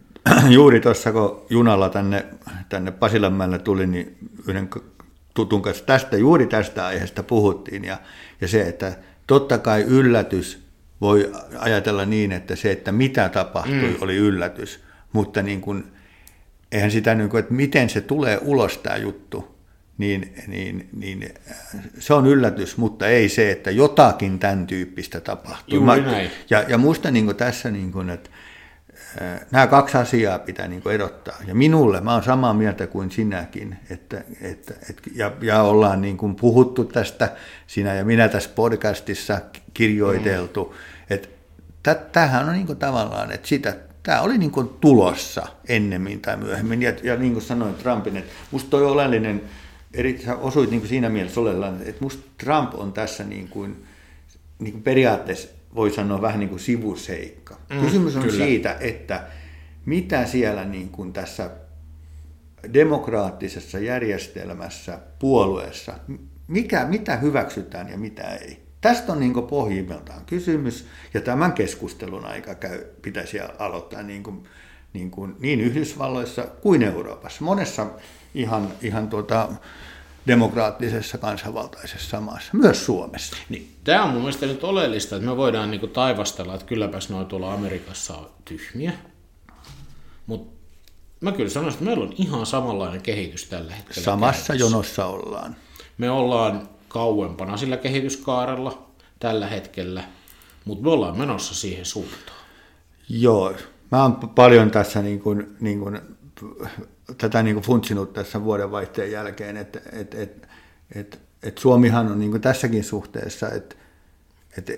Juuri 0.48 0.80
tuossa, 0.80 1.12
kun 1.12 1.46
junalla 1.50 1.88
tänne, 1.88 2.26
tänne 2.68 2.90
Pasilanmäelle 2.90 3.58
tuli, 3.58 3.86
niin 3.86 4.16
yhden 4.48 4.70
tutun 5.34 5.62
kanssa 5.62 5.84
tästä, 5.84 6.16
juuri 6.16 6.46
tästä 6.46 6.86
aiheesta 6.86 7.22
puhuttiin. 7.22 7.84
Ja, 7.84 7.98
ja 8.40 8.48
se, 8.48 8.62
että 8.62 8.96
totta 9.26 9.58
kai 9.58 9.82
yllätys 9.82 10.58
voi 11.02 11.32
ajatella 11.58 12.06
niin, 12.06 12.32
että 12.32 12.56
se, 12.56 12.72
että 12.72 12.92
mitä 12.92 13.28
tapahtui, 13.28 13.88
mm. 13.88 13.96
oli 14.00 14.16
yllätys. 14.16 14.80
Mutta 15.12 15.42
niin 15.42 15.60
kuin, 15.60 15.84
eihän 16.72 16.90
sitä, 16.90 17.14
niin 17.14 17.28
kuin, 17.28 17.40
että 17.40 17.54
miten 17.54 17.88
se 17.88 18.00
tulee 18.00 18.38
ulos 18.42 18.78
tämä 18.78 18.96
juttu, 18.96 19.58
niin, 19.98 20.34
niin, 20.46 20.88
niin 20.96 21.34
se 21.98 22.14
on 22.14 22.26
yllätys, 22.26 22.76
mutta 22.76 23.08
ei 23.08 23.28
se, 23.28 23.50
että 23.50 23.70
jotakin 23.70 24.38
tämän 24.38 24.66
tyyppistä 24.66 25.20
tapahtuu. 25.20 25.78
Juuri 25.78 26.02
näin. 26.02 26.30
Ja, 26.50 26.64
ja 26.68 26.78
musta 26.78 27.10
niin 27.10 27.36
tässä, 27.36 27.70
niin 27.70 27.92
kuin, 27.92 28.10
että 28.10 28.30
nämä 29.50 29.66
kaksi 29.66 29.96
asiaa 29.96 30.38
pitää 30.38 30.68
niin 30.68 30.82
erottaa. 30.90 31.36
Ja 31.46 31.54
minulle, 31.54 32.00
mä 32.00 32.12
olen 32.12 32.24
samaa 32.24 32.54
mieltä 32.54 32.86
kuin 32.86 33.10
sinäkin, 33.10 33.76
että, 33.90 34.24
että, 34.40 34.74
että, 34.90 35.02
ja, 35.14 35.32
ja 35.40 35.62
ollaan 35.62 36.00
niin 36.00 36.16
kuin 36.16 36.36
puhuttu 36.36 36.84
tästä, 36.84 37.32
sinä 37.66 37.94
ja 37.94 38.04
minä 38.04 38.28
tässä 38.28 38.50
podcastissa 38.54 39.40
kirjoiteltu, 39.74 40.64
mm. 40.64 40.91
Tämähän 42.12 42.48
on 42.48 42.52
niin 42.52 42.66
kuin 42.66 42.78
tavallaan, 42.78 43.32
että 43.32 43.48
sitä, 43.48 43.76
tämä 44.02 44.20
oli 44.20 44.38
niin 44.38 44.50
kuin 44.50 44.68
tulossa 44.68 45.46
ennemmin 45.68 46.20
tai 46.20 46.36
myöhemmin. 46.36 46.82
Ja, 46.82 46.92
ja 47.02 47.16
niin 47.16 47.32
kuin 47.32 47.42
sanoin 47.42 47.74
Trumpin, 47.74 48.16
että 48.16 48.32
musta 48.50 48.70
toi 48.70 48.86
oleellinen, 48.86 49.42
eri, 49.94 50.22
sä 50.24 50.36
osuit 50.36 50.70
niin 50.70 50.80
kuin 50.80 50.88
siinä 50.88 51.08
mielessä 51.08 51.40
oleellinen, 51.40 51.82
että 51.86 52.04
musta 52.04 52.22
Trump 52.38 52.74
on 52.74 52.92
tässä 52.92 53.24
niin 53.24 53.48
kuin, 53.48 53.84
niin 54.58 54.72
kuin 54.72 54.82
periaatteessa 54.82 55.48
voi 55.74 55.90
sanoa 55.90 56.22
vähän 56.22 56.40
niin 56.40 56.48
kuin 56.48 56.60
sivuseikka. 56.60 57.56
Mm, 57.70 57.80
Kysymys 57.80 58.16
on 58.16 58.22
kyllä. 58.22 58.44
siitä, 58.44 58.76
että 58.80 59.26
mitä 59.86 60.26
siellä 60.26 60.64
niin 60.64 60.88
kuin 60.88 61.12
tässä 61.12 61.50
demokraattisessa 62.72 63.78
järjestelmässä, 63.78 64.98
puolueessa, 65.18 65.94
mikä, 66.48 66.84
mitä 66.84 67.16
hyväksytään 67.16 67.88
ja 67.88 67.98
mitä 67.98 68.22
ei. 68.22 68.61
Tästä 68.82 69.12
on 69.12 69.20
niin 69.20 69.46
pohjimmiltaan 69.50 70.24
kysymys, 70.26 70.86
ja 71.14 71.20
tämän 71.20 71.52
keskustelun 71.52 72.24
aika 72.24 72.54
käy, 72.54 72.84
pitäisi 73.02 73.40
aloittaa 73.58 74.02
niin, 74.02 74.22
kuin, 74.22 74.48
niin, 74.92 75.10
kuin, 75.10 75.36
niin 75.38 75.60
Yhdysvalloissa 75.60 76.42
kuin 76.42 76.82
Euroopassa. 76.82 77.44
Monessa 77.44 77.86
ihan, 78.34 78.72
ihan 78.82 79.08
tuota, 79.08 79.48
demokraattisessa 80.26 81.18
kansanvaltaisessa 81.18 82.20
maassa, 82.20 82.50
myös 82.52 82.86
Suomessa. 82.86 83.36
Niin, 83.48 83.76
tämä 83.84 84.04
on 84.04 84.10
mun 84.10 84.20
mielestä 84.20 84.46
nyt 84.46 84.64
oleellista, 84.64 85.16
että 85.16 85.28
me 85.28 85.36
voidaan 85.36 85.70
niin 85.70 85.80
kuin 85.80 85.92
taivastella, 85.92 86.54
että 86.54 86.66
kylläpäs 86.66 87.08
noin 87.08 87.26
tuolla 87.26 87.52
Amerikassa 87.52 88.14
on 88.14 88.30
tyhmiä, 88.44 88.92
mutta 90.26 90.52
mä 91.20 91.32
kyllä 91.32 91.50
sanoisin, 91.50 91.78
että 91.78 91.84
meillä 91.84 92.04
on 92.04 92.14
ihan 92.18 92.46
samanlainen 92.46 93.02
kehitys 93.02 93.46
tällä 93.46 93.74
hetkellä. 93.74 94.04
Samassa 94.04 94.46
käytössä. 94.46 94.74
jonossa 94.74 95.06
ollaan. 95.06 95.56
Me 95.98 96.10
ollaan 96.10 96.68
kauempana 96.92 97.56
sillä 97.56 97.76
kehityskaarella 97.76 98.90
tällä 99.20 99.46
hetkellä, 99.46 100.04
mutta 100.64 100.84
me 100.84 100.90
ollaan 100.90 101.18
menossa 101.18 101.54
siihen 101.54 101.84
suuntaan. 101.84 102.42
Joo, 103.08 103.52
mä 103.90 104.02
oon 104.02 104.14
paljon 104.14 104.70
tässä 104.70 105.02
niin 105.02 105.20
kuin, 105.20 105.56
niin 105.60 105.80
kuin 105.80 106.00
tätä 107.18 107.42
niin 107.42 107.54
kuin 107.54 107.64
funtsinut 107.64 108.12
tässä 108.12 108.44
vuodenvaihteen 108.44 109.12
jälkeen, 109.12 109.56
että 109.56 109.80
et, 109.92 110.14
et, 110.14 110.48
et, 110.94 111.20
et 111.42 111.58
Suomihan 111.58 112.06
on 112.06 112.18
niin 112.18 112.30
kuin 112.30 112.40
tässäkin 112.40 112.84
suhteessa, 112.84 113.50
että 113.50 113.76
et, 114.58 114.70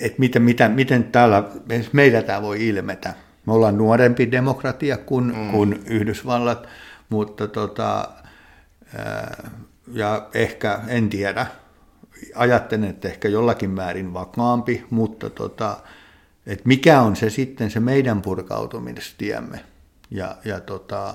et 0.00 0.18
miten, 0.18 0.42
mitä, 0.42 0.68
miten 0.68 1.04
täällä, 1.04 1.44
meillä 1.92 2.22
tämä 2.22 2.42
voi 2.42 2.68
ilmetä. 2.68 3.14
Me 3.46 3.52
ollaan 3.52 3.78
nuorempi 3.78 4.30
demokratia 4.30 4.96
kuin, 4.96 5.36
mm. 5.36 5.50
kuin 5.50 5.82
Yhdysvallat, 5.86 6.66
mutta 7.08 7.48
tota, 7.48 8.08
ja 9.92 10.28
ehkä, 10.34 10.80
en 10.88 11.10
tiedä, 11.10 11.46
ajattelen, 12.34 12.90
että 12.90 13.08
ehkä 13.08 13.28
jollakin 13.28 13.70
määrin 13.70 14.14
vakaampi, 14.14 14.84
mutta 14.90 15.30
tota, 15.30 15.76
että 16.46 16.68
mikä 16.68 17.02
on 17.02 17.16
se 17.16 17.30
sitten 17.30 17.70
se 17.70 17.80
meidän 17.80 18.22
purkautumistiemme. 18.22 19.64
Ja, 20.10 20.36
ja 20.44 20.60
tota, 20.60 21.14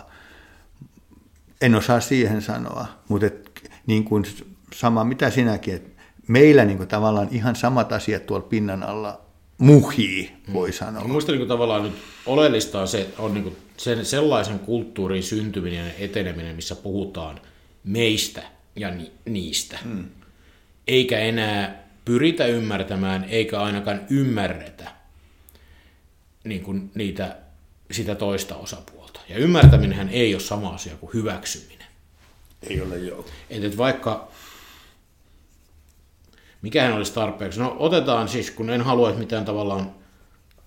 en 1.62 1.76
osaa 1.76 2.00
siihen 2.00 2.42
sanoa, 2.42 2.86
mutta 3.08 3.28
et, 3.28 3.52
niin 3.88 4.04
kuin 4.04 4.26
sama 4.74 5.04
mitä 5.04 5.30
sinäkin, 5.30 5.76
että 5.76 6.02
meillä 6.28 6.66
niin 6.66 6.78
kuin 6.78 6.90
tavallaan 6.90 7.28
ihan 7.32 7.56
samat 7.56 7.92
asiat 7.92 8.26
tuolla 8.26 8.46
pinnan 8.50 8.84
alla 8.84 9.22
muhii, 9.58 10.32
voi 10.54 10.74
sanoa. 10.74 11.04
Minusta 11.04 11.32
niin 11.32 11.48
tavallaan 11.48 11.84
nyt 11.84 11.94
oleellista 12.26 12.82
on 12.82 12.88
se, 12.88 13.10
on 13.18 13.34
niin 13.34 13.58
sen, 13.78 14.06
sellaisen 14.06 14.60
kulttuurin 14.60 15.24
syntyminen 15.24 15.86
ja 15.86 15.92
eteneminen, 16.00 16.56
missä 16.56 16.76
puhutaan 16.76 17.42
meistä 17.84 18.44
ja 18.76 18.92
ni, 18.92 19.12
niistä. 19.26 19.80
Mm. 19.86 20.06
Eikä 20.88 21.20
enää 21.20 21.86
pyritä 22.06 22.46
ymmärtämään, 22.46 23.24
eikä 23.24 23.62
ainakaan 23.62 24.02
ymmärretä 24.10 24.92
niin 26.44 26.64
kuin 26.64 26.92
niitä, 26.96 27.38
sitä 27.92 28.16
toista 28.16 28.56
osapuolta. 28.56 29.20
Ja 29.30 29.38
ymmärtäminenhän 29.38 30.10
ei 30.10 30.36
ole 30.36 30.42
sama 30.42 30.70
asia 30.70 30.96
kuin 30.96 31.14
hyväksyminen. 31.14 31.88
Ei 32.70 32.82
ole 32.82 32.98
joo. 32.98 33.26
Et, 33.50 33.64
et 33.64 33.78
vaikka, 33.78 34.28
mikähän 36.62 36.94
olisi 36.94 37.14
tarpeeksi, 37.14 37.60
no 37.60 37.76
otetaan 37.80 38.28
siis, 38.28 38.52
kun 38.52 38.70
en 38.70 38.82
halua, 38.82 39.10
että 39.10 39.20
mitään 39.20 39.46
tavallaan, 39.46 39.92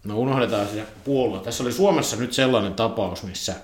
no 0.05 0.19
unohdetaan 0.19 0.69
se 0.69 0.87
puolue. 1.05 1.41
Tässä 1.41 1.63
oli 1.63 1.73
Suomessa 1.73 2.17
nyt 2.17 2.33
sellainen 2.33 2.75
tapaus, 2.75 3.23
missä 3.23 3.55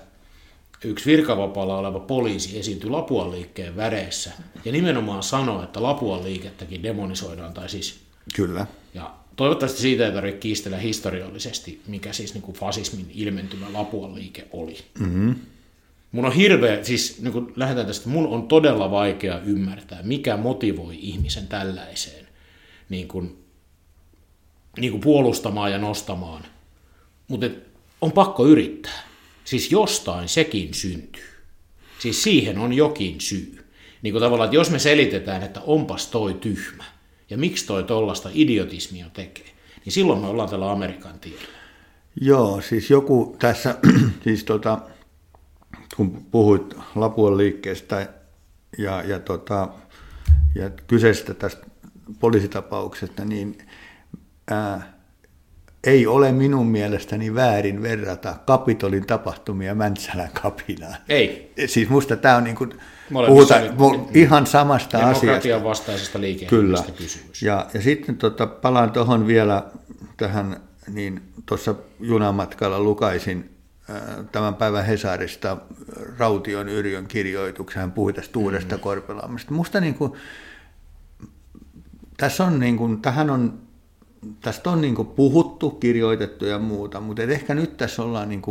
yksi 0.83 1.11
virkavapaalla 1.11 1.77
oleva 1.77 1.99
poliisi 1.99 2.59
esiintyi 2.59 2.89
Lapuan 2.89 3.31
liikkeen 3.31 3.75
väreissä 3.75 4.31
ja 4.65 4.71
nimenomaan 4.71 5.23
sanoi, 5.23 5.63
että 5.63 5.83
Lapuan 5.83 6.23
liikettäkin 6.23 6.83
demonisoidaan, 6.83 7.53
tai 7.53 7.69
siis... 7.69 7.99
Kyllä. 8.35 8.67
Ja 8.93 9.13
toivottavasti 9.35 9.81
siitä 9.81 10.05
ei 10.05 10.11
tarvitse 10.11 10.39
kiistellä 10.39 10.77
historiallisesti, 10.77 11.81
mikä 11.87 12.13
siis 12.13 12.33
niin 12.33 12.41
kuin 12.41 12.57
fasismin 12.57 13.11
ilmentymä 13.13 13.73
Lapuan 13.73 14.15
liike 14.15 14.47
oli. 14.51 14.77
Mm-hmm. 14.99 15.35
Mun 16.11 16.25
on 16.25 16.33
hirveä, 16.33 16.83
siis 16.83 17.21
niin 17.21 17.33
kuin 17.33 17.53
lähdetään 17.55 17.87
tästä, 17.87 18.09
mun 18.09 18.27
on 18.27 18.47
todella 18.47 18.91
vaikea 18.91 19.39
ymmärtää, 19.39 20.03
mikä 20.03 20.37
motivoi 20.37 20.97
ihmisen 20.99 21.47
tällaiseen 21.47 22.27
niin 22.89 23.07
kuin, 23.07 23.45
niin 24.79 24.91
kuin 24.91 25.01
puolustamaan 25.01 25.71
ja 25.71 25.77
nostamaan. 25.77 26.43
Mutta 27.27 27.47
on 28.01 28.11
pakko 28.11 28.45
yrittää. 28.45 29.14
Siis 29.45 29.71
jostain 29.71 30.29
sekin 30.29 30.73
syntyy. 30.73 31.23
Siis 31.99 32.23
siihen 32.23 32.57
on 32.57 32.73
jokin 32.73 33.21
syy. 33.21 33.65
Niin 34.01 34.13
kuin 34.13 34.21
tavallaan, 34.21 34.47
että 34.47 34.55
jos 34.55 34.71
me 34.71 34.79
selitetään, 34.79 35.43
että 35.43 35.61
onpas 35.61 36.07
toi 36.07 36.33
tyhmä, 36.33 36.83
ja 37.29 37.37
miksi 37.37 37.65
toi 37.65 37.83
tollasta 37.83 38.29
idiotismia 38.33 39.09
tekee, 39.13 39.51
niin 39.85 39.93
silloin 39.93 40.19
me 40.19 40.27
ollaan 40.27 40.49
tällä 40.49 40.71
Amerikan 40.71 41.19
tiellä. 41.19 41.47
Joo, 42.21 42.61
siis 42.61 42.89
joku 42.89 43.35
tässä, 43.39 43.75
siis 44.23 44.43
tota, 44.43 44.79
kun 45.95 46.25
puhuit 46.31 46.75
Lapuan 46.95 47.37
liikkeestä 47.37 48.13
ja, 48.77 49.03
ja, 49.03 49.19
tota, 49.19 49.69
ja 50.55 50.69
kyseisestä 50.69 51.33
tästä 51.33 51.65
poliisitapauksesta, 52.19 53.25
niin 53.25 53.57
ää, 54.51 54.94
ei 55.85 56.07
ole 56.07 56.31
minun 56.31 56.67
mielestäni 56.67 57.35
väärin 57.35 57.81
verrata 57.81 58.35
Kapitolin 58.45 59.07
tapahtumia 59.07 59.75
Mäntsälän 59.75 60.29
kapinaan. 60.41 60.95
Ei. 61.09 61.53
Siis 61.65 61.89
musta 61.89 62.15
tämä 62.15 62.35
on 62.35 62.43
niin 62.43 62.55
kuin, 62.55 62.73
puhuta, 63.27 63.55
ihan 64.13 64.47
samasta 64.47 64.97
asiasta. 64.97 65.21
Demokratian 65.21 65.63
vastaisesta 65.63 66.19
Kyllä. 66.47 66.83
kysymys. 66.97 67.41
Ja, 67.41 67.65
ja 67.73 67.81
sitten 67.81 68.17
tota, 68.17 68.47
palaan 68.47 68.91
tuohon 68.91 69.27
vielä 69.27 69.63
tähän, 70.17 70.57
niin 70.93 71.21
tuossa 71.45 71.75
junamatkalla 71.99 72.79
lukaisin 72.79 73.49
tämän 74.31 74.55
päivän 74.55 74.85
Hesarista 74.85 75.57
Raution 76.17 76.69
Yrjön 76.69 77.07
kirjoituksen, 77.07 77.81
hän 77.81 77.91
puhui 77.91 78.13
tästä 78.13 78.39
uudesta 78.39 78.75
mm. 78.75 78.81
Korpelammesta. 78.81 79.53
Musta 79.53 79.79
niin 79.79 79.95
kuin, 79.95 80.11
tässä 82.17 82.45
on 82.45 82.59
niin 82.59 82.77
kuin, 82.77 83.01
tähän 83.01 83.29
on 83.29 83.64
tästä 84.41 84.69
on 84.69 84.81
niin 84.81 84.95
puhuttu, 84.95 85.69
kirjoitettu 85.69 86.45
ja 86.45 86.59
muuta, 86.59 87.01
mutta 87.01 87.23
ehkä 87.23 87.53
nyt 87.53 87.77
tässä 87.77 88.03
ollaan 88.03 88.29
niin 88.29 88.41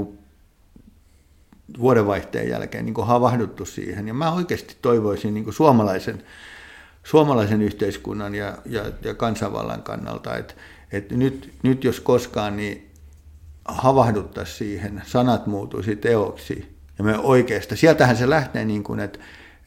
vuodenvaihteen 1.78 2.48
jälkeen 2.48 2.86
niin 2.86 3.06
havahduttu 3.06 3.64
siihen. 3.64 4.08
Ja 4.08 4.14
mä 4.14 4.32
oikeasti 4.32 4.76
toivoisin 4.82 5.34
niin 5.34 5.52
suomalaisen, 5.52 6.22
suomalaisen 7.04 7.62
yhteiskunnan 7.62 8.34
ja, 8.34 8.58
ja, 8.66 8.84
ja 9.02 9.14
kansanvallan 9.14 9.82
kannalta, 9.82 10.36
että, 10.36 10.54
että 10.92 11.14
nyt, 11.14 11.52
nyt 11.62 11.84
jos 11.84 12.00
koskaan, 12.00 12.56
niin 12.56 12.90
havahduttaisiin 13.64 14.58
siihen, 14.58 15.02
sanat 15.06 15.46
muuttuisi 15.46 15.96
teoksi. 15.96 16.74
Ja 16.98 17.04
me 17.04 17.18
oikeasta, 17.18 17.76
sieltähän 17.76 18.16
se 18.16 18.30
lähtee, 18.30 18.64
niin 18.64 18.84
kuin, 18.84 19.00
että, 19.00 19.18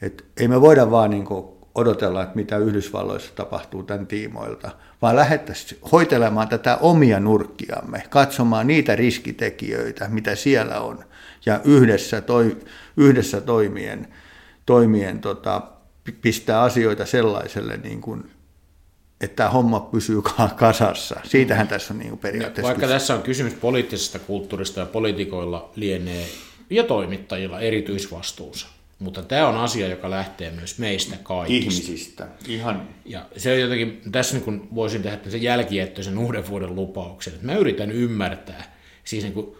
että 0.02 0.24
ei 0.36 0.48
me 0.48 0.60
voida 0.60 0.90
vaan 0.90 1.10
niin 1.10 1.24
kuin 1.24 1.57
odotella, 1.78 2.22
että 2.22 2.36
mitä 2.36 2.56
Yhdysvalloissa 2.56 3.32
tapahtuu 3.34 3.82
tämän 3.82 4.06
tiimoilta, 4.06 4.70
vaan 5.02 5.16
lähettäisiin 5.16 5.80
hoitelemaan 5.92 6.48
tätä 6.48 6.76
omia 6.76 7.20
nurkkiamme, 7.20 8.02
katsomaan 8.10 8.66
niitä 8.66 8.96
riskitekijöitä, 8.96 10.08
mitä 10.08 10.34
siellä 10.34 10.80
on, 10.80 11.04
ja 11.46 11.60
yhdessä, 11.64 12.20
toi, 12.20 12.56
yhdessä 12.96 13.40
toimien, 13.40 14.08
toimien 14.66 15.20
tota, 15.20 15.62
pistää 16.20 16.62
asioita 16.62 17.06
sellaiselle, 17.06 17.76
niin 17.76 18.00
kuin, 18.00 18.30
että 19.20 19.36
tämä 19.36 19.50
homma 19.50 19.80
pysyy 19.80 20.22
kasassa. 20.56 21.20
Siitähän 21.24 21.68
tässä 21.68 21.94
on 21.94 21.98
niin 21.98 22.10
kuin 22.10 22.20
periaatteessa 22.20 22.62
Vaikka 22.62 22.80
kysymys. 22.80 23.00
tässä 23.02 23.14
on 23.14 23.22
kysymys 23.22 23.54
poliittisesta 23.54 24.18
kulttuurista 24.18 24.80
ja 24.80 24.86
poliitikoilla 24.86 25.70
lienee 25.76 26.26
ja 26.70 26.84
toimittajilla 26.84 27.60
erityisvastuunsa 27.60 28.68
mutta 28.98 29.22
tämä 29.22 29.48
on 29.48 29.56
asia, 29.56 29.88
joka 29.88 30.10
lähtee 30.10 30.50
myös 30.50 30.78
meistä 30.78 31.16
kaikista. 31.22 31.82
Ihmisistä, 31.82 32.28
ihan. 32.46 32.88
Ja 33.04 33.26
se 33.36 33.52
on 33.52 33.60
jotenkin, 33.60 34.02
tässä 34.12 34.34
niin 34.34 34.44
kun 34.44 34.68
voisin 34.74 35.02
tehdä 35.02 35.18
sen 35.28 35.42
jälkijättöisen 35.42 36.18
uuden 36.18 36.48
vuoden 36.48 36.74
lupauksen, 36.74 37.34
että 37.34 37.46
mä 37.46 37.54
yritän 37.54 37.90
ymmärtää, 37.90 38.76
siis 39.04 39.24
niin 39.24 39.34
kuin 39.34 39.56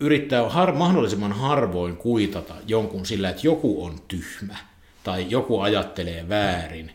yrittää 0.00 0.48
har, 0.48 0.72
mahdollisimman 0.72 1.32
harvoin 1.32 1.96
kuitata 1.96 2.54
jonkun 2.66 3.06
sillä, 3.06 3.28
että 3.28 3.46
joku 3.46 3.84
on 3.84 4.00
tyhmä 4.08 4.56
tai 5.04 5.26
joku 5.28 5.60
ajattelee 5.60 6.28
väärin, 6.28 6.92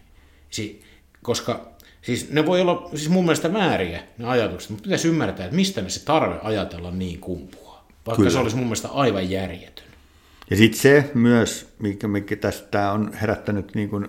si, 0.49 0.81
koska 1.21 1.71
siis 2.01 2.29
ne 2.29 2.45
voi 2.45 2.61
olla 2.61 2.89
siis 2.89 3.09
mun 3.09 3.23
mielestä 3.23 3.53
vääriä 3.53 4.03
ne 4.17 4.25
ajatukset, 4.25 4.69
mutta 4.69 4.83
pitäisi 4.83 5.07
ymmärtää, 5.07 5.45
että 5.45 5.55
mistä 5.55 5.81
me 5.81 5.89
se 5.89 6.05
tarve 6.05 6.39
ajatella 6.43 6.91
niin 6.91 7.19
kumpuaa, 7.19 7.87
vaikka 8.05 8.17
Kyllä. 8.17 8.29
se 8.29 8.37
olisi 8.37 8.55
mun 8.55 8.65
mielestä 8.65 8.87
aivan 8.87 9.29
järjetön. 9.29 9.90
Ja 10.51 10.57
sitten 10.57 10.81
se 10.81 11.11
myös, 11.13 11.73
mikä, 11.79 12.07
mikä 12.07 12.35
tästä 12.35 12.91
on 12.91 13.13
herättänyt, 13.13 13.75
niin 13.75 13.89
kuin, 13.89 14.07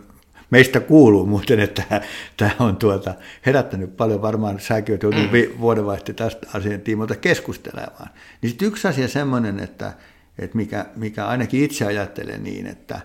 meistä 0.50 0.80
kuuluu 0.80 1.26
muuten, 1.26 1.60
että 1.60 2.02
tämä 2.36 2.54
on 2.58 2.76
tuota, 2.76 3.14
herättänyt 3.46 3.96
paljon, 3.96 4.22
varmaan 4.22 4.60
säkin 4.60 4.92
olet 4.92 5.02
joutunut 5.02 5.30
vuodenvaihteen 5.60 6.16
tästä 6.16 6.46
asian 6.54 6.80
tiimoilta 6.80 7.16
keskustelemaan. 7.16 8.08
Niin 8.42 8.50
sitten 8.50 8.68
yksi 8.68 8.88
asia 8.88 9.08
semmoinen, 9.08 9.60
että, 9.60 9.92
että 10.38 10.56
mikä, 10.56 10.86
mikä 10.96 11.26
ainakin 11.26 11.64
itse 11.64 11.86
ajattelen 11.86 12.44
niin, 12.44 12.66
että, 12.66 13.00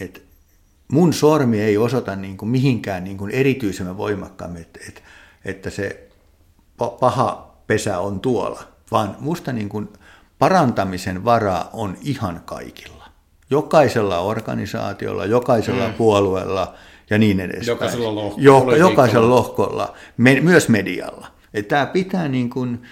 että 0.00 0.20
mun 0.92 1.12
sormi 1.12 1.60
ei 1.60 1.76
osoita 1.76 2.16
niin 2.16 2.36
kuin 2.36 2.48
mihinkään 2.48 3.04
niin 3.04 3.18
kuin 3.18 3.30
erityisemmän 3.30 3.96
voimakkaammin, 3.96 4.62
että, 4.62 4.80
että, 4.88 5.00
että 5.44 5.70
se 5.70 6.08
paha 7.00 7.56
pesä 7.66 7.98
on 7.98 8.20
tuolla, 8.20 8.62
vaan 8.90 9.16
musta 9.20 9.52
niin 9.52 9.68
kuin 9.68 9.88
parantamisen 10.38 11.24
varaa 11.24 11.70
on 11.72 11.96
ihan 12.02 12.40
kaikilla. 12.44 13.04
Jokaisella 13.50 14.18
organisaatiolla, 14.18 15.26
jokaisella 15.26 15.88
mm. 15.88 15.94
puolueella 15.94 16.74
ja 17.10 17.18
niin 17.18 17.40
edespäin. 17.40 17.66
Jokaisella 17.66 18.14
lohkolla. 18.14 18.42
Jo, 18.44 18.76
jokaisella 18.76 19.30
lohkolla, 19.30 19.94
me, 20.16 20.40
myös 20.40 20.68
medialla. 20.68 21.26
Että 21.54 21.68
tämä 21.68 21.86
pitää, 21.86 22.28
niin 22.28 22.50
kuin, 22.50 22.82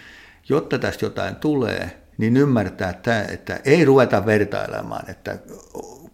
jotta 0.49 0.79
tästä 0.79 1.07
jotain 1.07 1.37
tulee, 1.37 2.01
niin 2.19 2.37
ymmärtää, 2.37 2.91
että, 2.91 3.23
että 3.23 3.61
ei 3.65 3.85
ruveta 3.85 4.27
vertailemaan, 4.27 5.11
että 5.11 5.39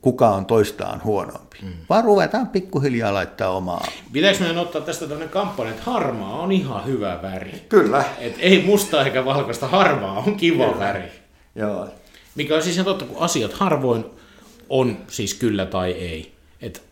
kuka 0.00 0.28
on 0.28 0.46
toistaan 0.46 1.00
huonompi, 1.04 1.58
mm. 1.62 1.72
vaan 1.88 2.04
ruvetaan 2.04 2.48
pikkuhiljaa 2.48 3.14
laittaa 3.14 3.50
omaa. 3.50 3.86
Pitäisikö 4.12 4.44
meidän 4.44 4.62
ottaa 4.62 4.80
tästä 4.80 5.06
tämmöinen 5.06 5.28
kampanja, 5.28 5.70
että 5.70 5.90
harmaa 5.90 6.40
on 6.40 6.52
ihan 6.52 6.86
hyvä 6.86 7.18
väri? 7.22 7.66
Kyllä. 7.68 8.04
Et 8.18 8.34
ei 8.38 8.62
musta 8.66 9.04
eikä 9.04 9.24
valkoista, 9.24 9.68
harmaa 9.68 10.18
on 10.26 10.36
kiva 10.36 10.64
Kyllä. 10.64 10.78
väri. 10.78 11.21
Joo. 11.54 11.88
Mikä 12.34 12.56
on 12.56 12.62
siis 12.62 12.74
ihan 12.74 12.84
totta, 12.84 13.04
kun 13.04 13.18
asiat 13.18 13.52
harvoin 13.52 14.04
on 14.68 14.96
siis 15.08 15.34
kyllä 15.34 15.66
tai 15.66 15.92
ei. 15.92 16.32
Et 16.60 16.82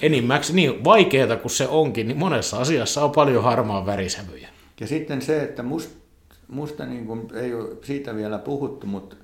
enimmäkseen 0.00 0.56
niin 0.56 0.84
vaikeaa 0.84 1.36
kuin 1.36 1.52
se 1.52 1.68
onkin, 1.68 2.08
niin 2.08 2.18
monessa 2.18 2.58
asiassa 2.58 3.04
on 3.04 3.10
paljon 3.10 3.44
harmaan 3.44 3.86
värisävyjä. 3.86 4.48
Ja 4.80 4.86
sitten 4.86 5.22
se, 5.22 5.42
että 5.42 5.62
must, 5.62 5.90
musta 6.48 6.86
niin 6.86 7.06
kuin, 7.06 7.28
ei 7.34 7.54
ole 7.54 7.68
siitä 7.82 8.16
vielä 8.16 8.38
puhuttu, 8.38 8.86
mutta, 8.86 9.16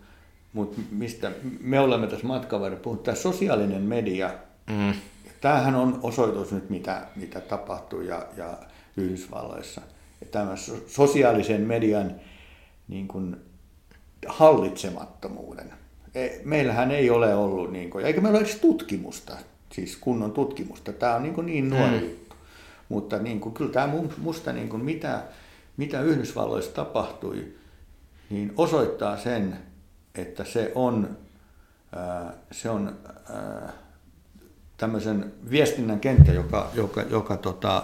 mutta 0.52 0.80
mistä 0.90 1.32
me 1.60 1.80
olemme 1.80 2.06
tässä 2.06 2.26
matkan 2.26 2.60
varrella 2.60 2.82
puhuttu, 2.82 3.04
tämä 3.04 3.14
sosiaalinen 3.14 3.82
media, 3.82 4.30
mm. 4.70 4.94
tämähän 5.40 5.74
on 5.74 6.00
osoitus 6.02 6.52
nyt, 6.52 6.70
mitä, 6.70 7.06
mitä 7.16 7.40
tapahtuu 7.40 8.00
ja, 8.00 8.26
ja 8.36 8.58
Yhdysvalloissa. 8.96 9.80
Tämä 10.30 10.54
sosiaalisen 10.86 11.60
median 11.60 12.14
niin 12.88 13.08
kuin, 13.08 13.36
hallitsemattomuuden. 14.28 15.72
E, 16.14 16.28
meillähän 16.44 16.90
ei 16.90 17.10
ole 17.10 17.34
ollut, 17.34 17.72
niin 17.72 17.90
kuin, 17.90 18.06
eikä 18.06 18.20
meillä 18.20 18.36
ole 18.36 18.44
edes 18.46 18.60
tutkimusta, 18.60 19.36
siis 19.72 19.96
kunnon 19.96 20.32
tutkimusta. 20.32 20.92
Tämä 20.92 21.14
on 21.14 21.22
niin, 21.22 21.34
kuin 21.34 21.46
niin 21.46 21.70
nuori 21.70 21.98
mm. 21.98 22.00
juttu. 22.00 22.36
mutta 22.88 23.18
niin 23.18 23.40
kuin, 23.40 23.54
kyllä 23.54 23.72
tämä 23.72 23.92
musta 24.18 24.52
niin 24.52 24.68
kuin, 24.68 24.84
mitä, 24.84 25.22
mitä 25.76 26.00
Yhdysvalloissa 26.00 26.74
tapahtui, 26.74 27.54
niin 28.30 28.52
osoittaa 28.56 29.16
sen, 29.16 29.56
että 30.14 30.44
se 30.44 30.72
on, 30.74 31.16
se 32.50 32.70
on 32.70 32.96
tämmöisen 34.76 35.32
viestinnän 35.50 36.00
kenttä, 36.00 36.32
joka, 36.32 36.70
joka, 36.74 37.02
joka 37.02 37.36
tota, 37.36 37.82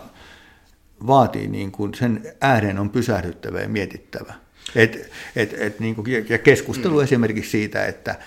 vaatii 1.07 1.49
niin 1.49 1.73
kuin 1.73 1.95
sen 1.95 2.23
ääreen 2.41 2.79
on 2.79 2.91
pysähdyttävä 2.91 3.61
ja 3.61 3.69
mietittävä. 3.69 4.35
Et, 4.75 5.11
et, 5.37 5.55
et 5.61 5.81
niin 5.81 5.95
kuin, 5.95 6.07
ja 6.29 6.39
keskustelu 6.39 6.97
mm. 6.97 7.05
esimerkiksi 7.05 7.51
siitä, 7.51 7.87
että 7.87 8.19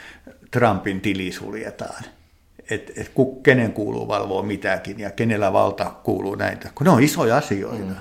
Trumpin 0.52 1.02
tili 1.02 1.32
suljetaan. 1.32 2.04
Että 2.70 2.94
et, 2.96 3.12
kenen 3.44 3.74
kuuluu 3.74 4.08
valvoa 4.08 4.44
mitäkin 4.44 5.00
ja 5.00 5.12
kenellä 5.12 5.54
valta 5.54 5.94
kuuluu 6.04 6.36
näitä, 6.36 6.72
kun 6.76 6.86
ne 6.86 6.92
on 6.92 7.04
isoja 7.04 7.38
asioita. 7.38 7.86
Mm. 7.86 7.96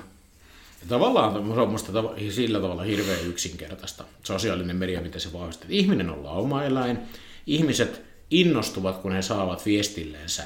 Ja 0.81 0.89
tavallaan 0.89 1.31
se 1.33 1.37
on 1.37 1.67
minusta 1.67 1.91
sillä 2.29 2.59
tavalla 2.59 2.83
hirveän 2.83 3.27
yksinkertaista 3.27 4.03
sosiaalinen 4.23 4.75
media, 4.75 5.01
miten 5.01 5.21
se 5.21 5.33
vahvistaa. 5.33 5.67
Ihminen 5.69 6.09
on 6.09 6.23
laumaeläin, 6.23 6.99
ihmiset 7.47 8.01
innostuvat, 8.29 8.97
kun 8.97 9.11
he 9.11 9.21
saavat 9.21 9.65
viestilleensä 9.65 10.43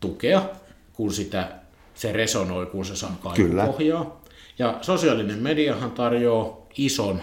tukea, 0.00 0.42
kun 0.92 1.12
sitä, 1.12 1.48
se 1.94 2.12
resonoi, 2.12 2.66
kun 2.66 2.84
se 2.84 2.96
saa 2.96 3.18
kaikupohjaa. 3.22 4.20
Ja 4.58 4.78
sosiaalinen 4.80 5.38
mediahan 5.38 5.90
tarjoaa 5.90 6.59
ison 6.76 7.22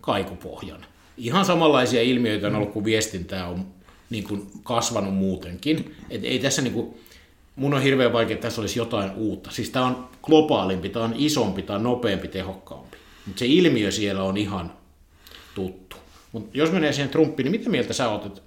kaikupohjan. 0.00 0.86
Ihan 1.16 1.44
samanlaisia 1.44 2.02
ilmiöitä 2.02 2.46
on 2.46 2.54
ollut, 2.54 2.72
kun 2.72 2.84
viestintää 2.84 3.48
on 3.48 3.66
niin 4.10 4.24
kuin 4.24 4.50
kasvanut 4.62 5.14
muutenkin. 5.14 5.94
Et 6.10 6.24
ei 6.24 6.38
tässä 6.38 6.62
niin 6.62 6.72
kuin, 6.72 7.00
mun 7.56 7.74
on 7.74 7.82
hirveän 7.82 8.12
vaikea, 8.12 8.34
että 8.34 8.46
tässä 8.46 8.60
olisi 8.60 8.78
jotain 8.78 9.10
uutta. 9.16 9.50
Siis 9.50 9.70
tämä 9.70 9.86
on 9.86 10.08
globaalimpi, 10.22 10.88
tämä 10.88 11.04
on 11.04 11.14
isompi, 11.16 11.62
tämä 11.62 11.76
on 11.76 11.82
nopeampi, 11.82 12.28
tehokkaampi. 12.28 12.96
Mutta 13.26 13.38
se 13.38 13.46
ilmiö 13.46 13.90
siellä 13.90 14.22
on 14.22 14.36
ihan 14.36 14.72
tuttu. 15.54 15.96
Mutta 16.32 16.58
jos 16.58 16.72
menee 16.72 16.92
siihen 16.92 17.10
Trumpiin, 17.10 17.44
niin 17.44 17.60
mitä 17.60 17.70
mieltä 17.70 17.92
sä 17.92 18.08
oot, 18.08 18.42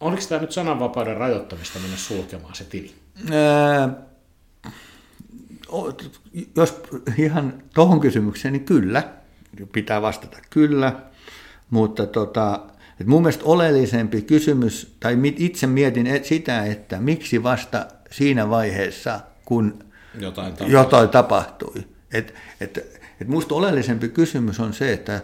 oliko 0.00 0.22
tämä 0.28 0.40
nyt 0.40 0.52
sananvapauden 0.52 1.16
rajoittamista 1.16 1.78
mennä 1.78 1.96
sulkemaan 1.96 2.54
se 2.54 2.64
tili? 2.64 2.94
Jos 6.56 6.80
ihan 7.18 7.62
tuohon 7.74 8.00
kysymykseen, 8.00 8.52
niin 8.52 8.64
kyllä, 8.64 9.02
pitää 9.72 10.02
vastata 10.02 10.38
kyllä, 10.50 10.92
mutta 11.70 12.06
tota, 12.06 12.60
et 13.00 13.06
mun 13.06 13.22
mielestä 13.22 13.44
oleellisempi 13.44 14.22
kysymys, 14.22 14.96
tai 15.00 15.16
itse 15.36 15.66
mietin 15.66 16.06
sitä, 16.22 16.64
että 16.64 17.00
miksi 17.00 17.42
vasta 17.42 17.86
siinä 18.10 18.50
vaiheessa, 18.50 19.20
kun 19.44 19.78
jotain 20.20 20.52
tapahtui. 20.52 20.72
Jotain 20.72 21.08
tapahtui. 21.08 21.84
Et, 22.12 22.34
et, 22.60 23.00
et 23.20 23.28
musta 23.28 23.54
oleellisempi 23.54 24.08
kysymys 24.08 24.60
on 24.60 24.72
se, 24.72 24.92
että 24.92 25.20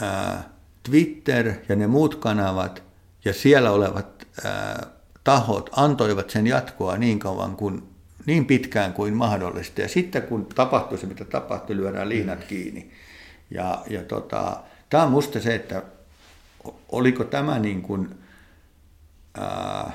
ää, 0.00 0.50
Twitter 0.82 1.52
ja 1.68 1.76
ne 1.76 1.86
muut 1.86 2.14
kanavat 2.14 2.82
ja 3.24 3.32
siellä 3.32 3.70
olevat 3.70 4.26
ää, 4.44 4.86
tahot 5.24 5.70
antoivat 5.72 6.30
sen 6.30 6.46
jatkoa 6.46 6.96
niin 6.96 7.18
kauan 7.18 7.56
kuin 7.56 7.82
niin 8.26 8.46
pitkään 8.46 8.92
kuin 8.92 9.14
mahdollista. 9.14 9.80
Ja 9.80 9.88
sitten 9.88 10.22
kun 10.22 10.46
tapahtui 10.46 10.98
se, 10.98 11.06
mitä 11.06 11.24
tapahtui, 11.24 11.76
lyödään 11.76 12.08
liinat 12.08 12.38
mm. 12.38 12.46
kiinni. 12.46 12.90
Ja, 13.50 13.82
ja 13.90 14.02
tota, 14.02 14.56
tämä 14.90 15.02
on 15.02 15.10
musta 15.10 15.40
se, 15.40 15.54
että 15.54 15.82
oliko 16.88 17.24
tämä 17.24 17.58
niin 17.58 17.82
kuin, 17.82 18.08
ää, 19.34 19.92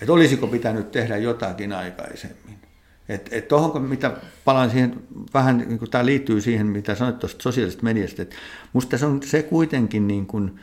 että 0.00 0.12
olisiko 0.12 0.46
pitänyt 0.46 0.90
tehdä 0.90 1.16
jotakin 1.16 1.72
aikaisemmin. 1.72 2.60
Että 3.08 3.36
et 3.36 3.48
tohonko, 3.48 3.78
mitä 3.78 4.16
palaan 4.44 4.70
siihen, 4.70 5.02
vähän 5.34 5.58
niin 5.58 5.78
kuin 5.78 5.90
tämä 5.90 6.06
liittyy 6.06 6.40
siihen, 6.40 6.66
mitä 6.66 6.94
sanoit 6.94 7.18
tuosta 7.18 7.42
sosiaalisesta 7.42 7.84
mediasta, 7.84 8.22
että 8.22 8.36
musta 8.72 8.98
se 8.98 9.06
on 9.06 9.22
se 9.22 9.42
kuitenkin 9.42 10.06
niin 10.06 10.26
kuin 10.26 10.60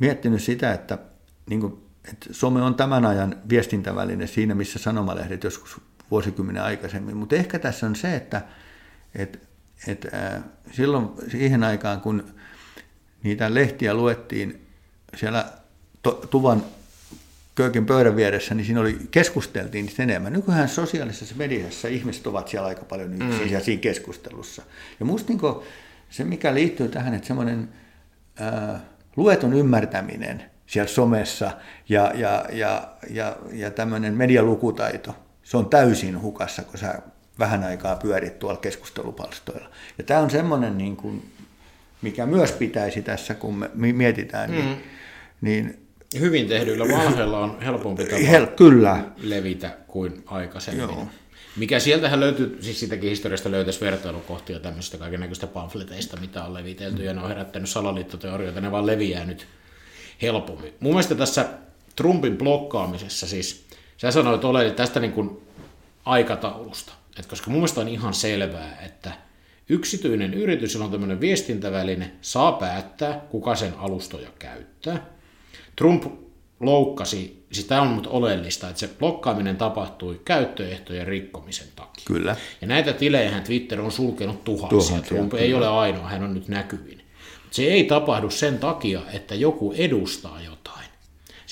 miettinyt 0.00 0.42
sitä, 0.42 0.72
että, 0.72 0.98
niin 1.50 1.60
kuin, 1.60 1.72
että 2.12 2.26
some 2.30 2.62
on 2.62 2.74
tämän 2.74 3.06
ajan 3.06 3.36
viestintäväline 3.48 4.26
siinä, 4.26 4.54
missä 4.54 4.78
sanomalehdet 4.78 5.44
joskus 5.44 5.80
vuosikymmenen 6.12 6.62
aikaisemmin, 6.62 7.16
mutta 7.16 7.36
ehkä 7.36 7.58
tässä 7.58 7.86
on 7.86 7.96
se, 7.96 8.16
että, 8.16 8.42
että, 9.14 9.38
että 9.88 10.40
silloin 10.72 11.08
siihen 11.28 11.64
aikaan, 11.64 12.00
kun 12.00 12.24
niitä 13.22 13.54
lehtiä 13.54 13.94
luettiin 13.94 14.66
siellä 15.16 15.52
tuvan 16.30 16.64
köökin 17.54 17.86
pöydän 17.86 18.16
vieressä, 18.16 18.54
niin 18.54 18.64
siinä 18.64 18.80
oli, 18.80 18.98
keskusteltiin 19.10 19.84
niistä 19.84 20.02
enemmän. 20.02 20.32
Nykyään 20.32 20.68
sosiaalisessa 20.68 21.34
mediassa 21.38 21.88
ihmiset 21.88 22.26
ovat 22.26 22.48
siellä 22.48 22.68
aika 22.68 22.84
paljon 22.84 23.12
yksin 23.14 23.52
mm. 23.52 23.60
siinä 23.60 23.80
keskustelussa. 23.80 24.62
Ja 25.00 25.06
musta 25.06 25.32
niin 25.32 25.40
se, 26.10 26.24
mikä 26.24 26.54
liittyy 26.54 26.88
tähän, 26.88 27.14
että 27.14 27.26
semmoinen 27.26 27.68
ää, 28.36 28.80
lueton 29.16 29.52
ymmärtäminen 29.52 30.44
siellä 30.66 30.88
somessa 30.88 31.50
ja, 31.88 32.12
ja, 32.14 32.44
ja, 32.52 32.88
ja, 33.10 33.36
ja 33.52 33.70
tämmöinen 33.70 34.14
medialukutaito, 34.14 35.16
se 35.52 35.56
on 35.56 35.70
täysin 35.70 36.22
hukassa, 36.22 36.62
kun 36.62 36.78
sä 36.78 36.98
vähän 37.38 37.64
aikaa 37.64 37.96
pyörit 37.96 38.38
tuolla 38.38 38.60
keskustelupalstoilla. 38.60 39.70
Ja 39.98 40.04
tämä 40.04 40.20
on 40.20 40.30
semmoinen, 40.30 40.78
niin 40.78 40.96
kuin, 40.96 41.30
mikä 42.02 42.26
myös 42.26 42.52
pitäisi 42.52 43.02
tässä, 43.02 43.34
kun 43.34 43.68
me 43.74 43.92
mietitään, 43.92 44.50
niin, 44.50 44.64
mm. 44.64 44.76
niin 45.40 45.86
Hyvin 46.20 46.48
tehdyillä 46.48 46.88
valheilla 46.88 47.38
on 47.38 47.60
helpompi 47.60 48.04
tapa 48.04 48.16
Hel- 48.16 48.46
kyllä. 48.46 49.04
levitä 49.16 49.76
kuin 49.86 50.22
aikaisemmin. 50.26 50.82
Joo. 50.82 51.06
Mikä 51.56 51.78
sieltähän 51.78 52.20
löytyy, 52.20 52.58
siis 52.60 52.80
siitäkin 52.80 53.10
historiasta 53.10 53.50
löytäisi 53.50 53.80
vertailukohtia 53.80 54.60
tämmöisistä 54.60 54.98
kaikenlaisista 54.98 55.46
pamfleteista, 55.46 56.20
mitä 56.20 56.44
on 56.44 56.54
levitelty, 56.54 57.04
ja 57.04 57.14
ne 57.14 57.20
on 57.20 57.28
herättänyt 57.28 57.68
salaliittoteorioita, 57.68 58.60
ne 58.60 58.70
vaan 58.70 58.86
leviää 58.86 59.24
nyt 59.24 59.46
helpommin. 60.22 60.74
Mun 60.80 60.92
mielestä 60.92 61.14
tässä 61.14 61.46
Trumpin 61.96 62.38
blokkaamisessa, 62.38 63.26
siis 63.26 63.71
sä 64.02 64.10
sanoit 64.10 64.44
ole 64.44 64.70
tästä 64.70 65.00
niin 65.00 65.12
kuin 65.12 65.40
aikataulusta, 66.04 66.92
että 67.18 67.30
koska 67.30 67.50
mun 67.50 67.60
mielestä 67.60 67.80
on 67.80 67.88
ihan 67.88 68.14
selvää, 68.14 68.78
että 68.86 69.12
yksityinen 69.68 70.34
yritys, 70.34 70.76
on 70.76 70.90
tämmöinen 70.90 71.20
viestintäväline, 71.20 72.12
saa 72.20 72.52
päättää, 72.52 73.20
kuka 73.30 73.56
sen 73.56 73.74
alustoja 73.78 74.28
käyttää, 74.38 75.06
Trump 75.76 76.04
loukkasi, 76.60 77.44
siis 77.52 77.66
tämä 77.66 77.82
on 77.82 77.88
mutta 77.88 78.10
oleellista, 78.10 78.68
että 78.68 78.80
se 78.80 78.88
blokkaaminen 78.98 79.56
tapahtui 79.56 80.20
käyttöehtojen 80.24 81.06
rikkomisen 81.06 81.68
takia. 81.76 82.04
Kyllä. 82.06 82.36
Ja 82.60 82.66
näitä 82.66 82.92
tilejä 82.92 83.40
Twitter 83.40 83.80
on 83.80 83.92
sulkenut 83.92 84.44
tuhansia. 84.44 84.78
tuhansia 84.78 85.08
Trump 85.08 85.30
kyllä. 85.30 85.44
ei 85.44 85.54
ole 85.54 85.68
ainoa, 85.68 86.08
hän 86.08 86.22
on 86.22 86.34
nyt 86.34 86.48
näkyvin. 86.48 87.02
Se 87.50 87.62
ei 87.62 87.84
tapahdu 87.84 88.30
sen 88.30 88.58
takia, 88.58 89.00
että 89.12 89.34
joku 89.34 89.72
edustaa 89.76 90.40
jotain. 90.40 90.51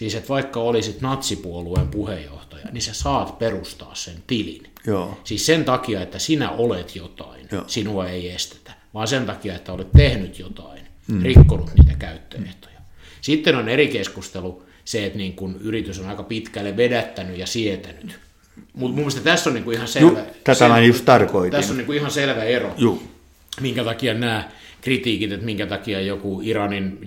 Siis 0.01 0.15
että 0.15 0.29
vaikka 0.29 0.61
olisit 0.61 1.01
natsipuolueen 1.01 1.89
puheenjohtaja, 1.89 2.67
niin 2.73 2.83
sä 2.83 2.95
saat 2.95 3.39
perustaa 3.39 3.95
sen 3.95 4.15
tilin. 4.27 4.63
Joo. 4.87 5.21
Siis 5.25 5.47
sen 5.47 5.65
takia, 5.65 6.03
että 6.03 6.19
sinä 6.19 6.51
olet 6.51 6.97
jotain, 6.97 7.49
Joo. 7.53 7.65
sinua 7.67 8.09
ei 8.09 8.31
estetä, 8.31 8.73
vaan 8.95 9.09
sen 9.09 9.27
takia, 9.27 9.55
että 9.55 9.73
olet 9.73 9.93
tehnyt 9.97 10.39
jotain, 10.39 10.81
mm. 11.09 11.23
rikkonut 11.23 11.71
niitä 11.79 11.95
käyttöehtoja. 11.99 12.81
Sitten 13.21 13.57
on 13.57 13.69
eri 13.69 13.89
keskustelu 13.89 14.63
se, 14.85 15.07
että 15.07 15.19
niin 15.19 15.33
kun 15.33 15.57
yritys 15.61 15.99
on 15.99 16.09
aika 16.09 16.23
pitkälle 16.23 16.77
vedättänyt 16.77 17.39
ja 17.39 17.47
sietänyt. 17.47 18.19
Mutta 18.57 18.95
mun 18.95 18.95
mielestä 18.95 19.21
tässä 19.21 19.51
on 19.51 19.55
niin 19.55 19.65
kuin 19.65 19.75
ihan 19.75 19.89
selvä, 19.89 20.09
Juh, 20.09 20.19
tätä 20.19 20.55
selvä, 20.55 20.75
mä 20.75 20.81
just 20.81 21.05
tarkoitin. 21.05 21.51
Tässä 21.53 21.73
on 21.73 21.77
niin 21.77 21.87
kuin 21.87 21.99
ihan 21.99 22.11
selvä 22.11 22.45
ero, 22.45 22.75
Juh. 22.79 23.03
minkä 23.61 23.85
takia 23.85 24.15
nämä 24.15 24.51
kritiikit, 24.81 25.33
että 25.33 25.47
minkä 25.47 25.67
takia 25.67 26.01
joku 26.01 26.41
Iranin 26.45 26.99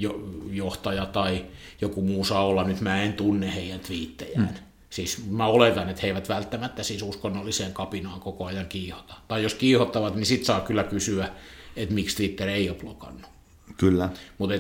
johtaja 0.52 1.06
tai 1.06 1.46
joku 1.84 2.02
muu 2.02 2.26
saa 2.26 2.46
olla, 2.46 2.64
nyt 2.64 2.82
mä 2.82 3.04
en 3.04 3.14
tunne 3.14 3.56
heidän 3.56 3.80
twiittejään. 3.80 4.48
Hmm. 4.48 4.56
Siis 4.90 5.30
mä 5.30 5.48
oletan, 5.48 5.90
että 5.90 6.02
he 6.02 6.08
eivät 6.08 6.30
välttämättä 6.30 6.84
siis 6.84 7.02
uskonnolliseen 7.02 7.74
kapinaan 7.74 8.20
koko 8.20 8.46
ajan 8.46 8.66
kiihota. 8.66 9.14
Tai 9.28 9.44
jos 9.44 9.54
kiihottavat, 9.54 10.16
niin 10.16 10.26
sit 10.26 10.46
saa 10.46 10.62
kyllä 10.62 10.84
kysyä, 10.84 11.30
että 11.76 11.96
miksi 11.96 12.16
Twitter 12.16 12.50
ei 12.50 12.70
ole 12.70 12.78
blokannut. 12.78 13.30
Kyllä. 13.78 14.10
Mutta 14.38 14.56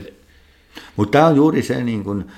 mutta 0.95 1.12
tämä 1.17 1.27
on 1.27 1.36
juuri 1.36 1.62
se, 1.62 1.83
niin 1.83 2.03
kun, 2.03 2.31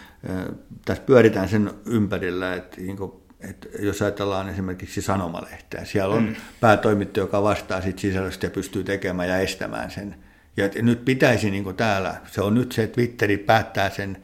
tässä 0.85 1.03
pyöritään 1.03 1.49
sen 1.49 1.71
ympärillä, 1.85 2.53
että, 2.53 2.81
niin 2.81 2.97
kun, 2.97 3.21
että 3.49 3.67
jos 3.79 4.01
ajatellaan 4.01 4.49
esimerkiksi 4.49 5.01
sanomalehteä, 5.01 5.85
siellä 5.85 6.15
on 6.15 6.23
mm. 6.23 6.35
päätoimittaja, 6.59 7.23
joka 7.23 7.43
vastaa 7.43 7.81
sit 7.81 7.99
sisällöstä 7.99 8.45
ja 8.45 8.51
pystyy 8.51 8.83
tekemään 8.83 9.29
ja 9.29 9.37
estämään 9.37 9.91
sen. 9.91 10.15
Ja 10.57 10.65
et, 10.65 10.75
nyt 10.75 11.05
pitäisi 11.05 11.51
niin 11.51 11.75
täällä, 11.75 12.15
se 12.31 12.41
on 12.41 12.53
nyt 12.53 12.71
se, 12.71 12.83
että 12.83 12.93
Twitteri 12.93 13.37
päättää 13.37 13.89
sen, 13.89 14.17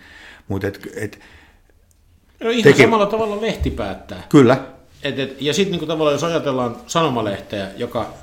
mutta 0.47 0.67
et, 0.67 0.87
et, 0.95 1.19
no 2.43 2.49
ihan 2.49 2.63
teki... 2.63 2.81
samalla 2.81 3.05
tavalla 3.05 3.41
lehti 3.41 3.69
päättää. 3.69 4.23
Kyllä. 4.29 4.65
Et, 5.03 5.19
et, 5.19 5.41
ja 5.41 5.53
sitten 5.53 5.79
niin 5.79 5.87
tavallaan, 5.87 6.13
jos 6.13 6.23
ajatellaan 6.23 6.75
sanomalehteä, 6.87 7.71
joka 7.77 8.13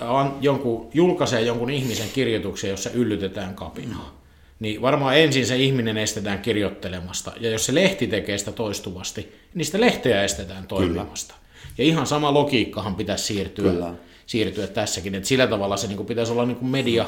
on 0.00 0.38
jonkun, 0.40 0.90
julkaisee 0.94 1.40
jonkun 1.40 1.70
ihmisen 1.70 2.08
kirjoituksen, 2.14 2.70
jossa 2.70 2.90
yllytetään 2.90 3.54
kapinaa, 3.54 4.20
niin 4.60 4.82
varmaan 4.82 5.18
ensin 5.18 5.46
se 5.46 5.56
ihminen 5.56 5.96
estetään 5.96 6.38
kirjoittelemasta, 6.38 7.32
ja 7.40 7.50
jos 7.50 7.66
se 7.66 7.74
lehti 7.74 8.06
tekee 8.06 8.38
sitä 8.38 8.52
toistuvasti, 8.52 9.32
niin 9.54 9.64
sitä 9.64 9.80
lehteä 9.80 10.22
estetään 10.22 10.66
toimimasta. 10.66 11.34
Ja 11.78 11.84
ihan 11.84 12.06
sama 12.06 12.34
logiikkahan 12.34 12.94
pitäisi 12.94 13.24
siirtyä, 13.24 13.72
Kyllä. 13.72 13.94
siirtyä 14.26 14.66
tässäkin, 14.66 15.14
että 15.14 15.28
sillä 15.28 15.46
tavalla 15.46 15.76
se 15.76 15.86
niin 15.86 15.96
kuin 15.96 16.06
pitäisi 16.06 16.32
olla 16.32 16.46
niin 16.46 16.56
kuin 16.56 16.70
media. 16.70 17.06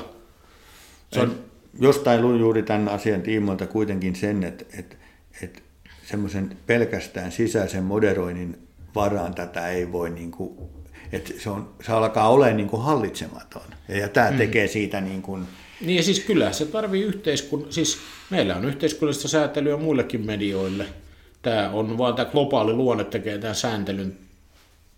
Se 1.13 1.21
on, 1.21 1.39
Jostain 1.81 2.23
luin 2.23 2.41
juuri 2.41 2.63
tämän 2.63 2.89
asian 2.89 3.23
tiimoilta 3.23 3.67
kuitenkin 3.67 4.17
sen, 4.17 4.45
että, 4.45 4.65
että, 4.79 4.97
että 5.43 5.61
semmoisen 6.07 6.57
pelkästään 6.67 7.33
sisäisen 7.33 7.85
moderoinnin 7.85 8.59
varaan 8.95 9.35
tätä 9.35 9.69
ei 9.69 9.93
voi, 9.93 10.11
niin 10.11 10.31
kuin, 10.31 10.59
että 11.13 11.33
se, 11.39 11.51
on, 11.51 11.75
se 11.87 11.93
alkaa 11.93 12.29
olemaan 12.29 12.57
niin 12.57 12.69
kuin 12.69 12.83
hallitsematon. 12.83 13.63
Ja 13.89 14.09
tämä 14.09 14.31
Mm. 14.31 14.37
tekee 14.37 14.69
siitä 14.69 15.01
niin 15.01 15.23
kuin, 15.23 15.45
Niin 15.81 15.97
ja 15.97 16.03
siis 16.03 16.21
kyllä 16.21 16.53
se 16.53 16.67
tarvii 16.67 17.03
yhteiskun... 17.03 17.67
Siis 17.71 17.99
meillä 18.31 18.57
on 18.57 18.65
yhteiskunnallista 18.65 19.29
säätelyä 19.29 19.77
muillekin 19.77 20.27
medioille. 20.27 20.87
Tämä 21.43 21.71
on 21.71 21.99
vaan 21.99 22.15
tämä 22.15 22.31
globaali 22.31 22.73
luonne 22.73 23.05
tekee 23.05 23.39
tämän 23.39 23.57
sääntelyn 23.57 24.19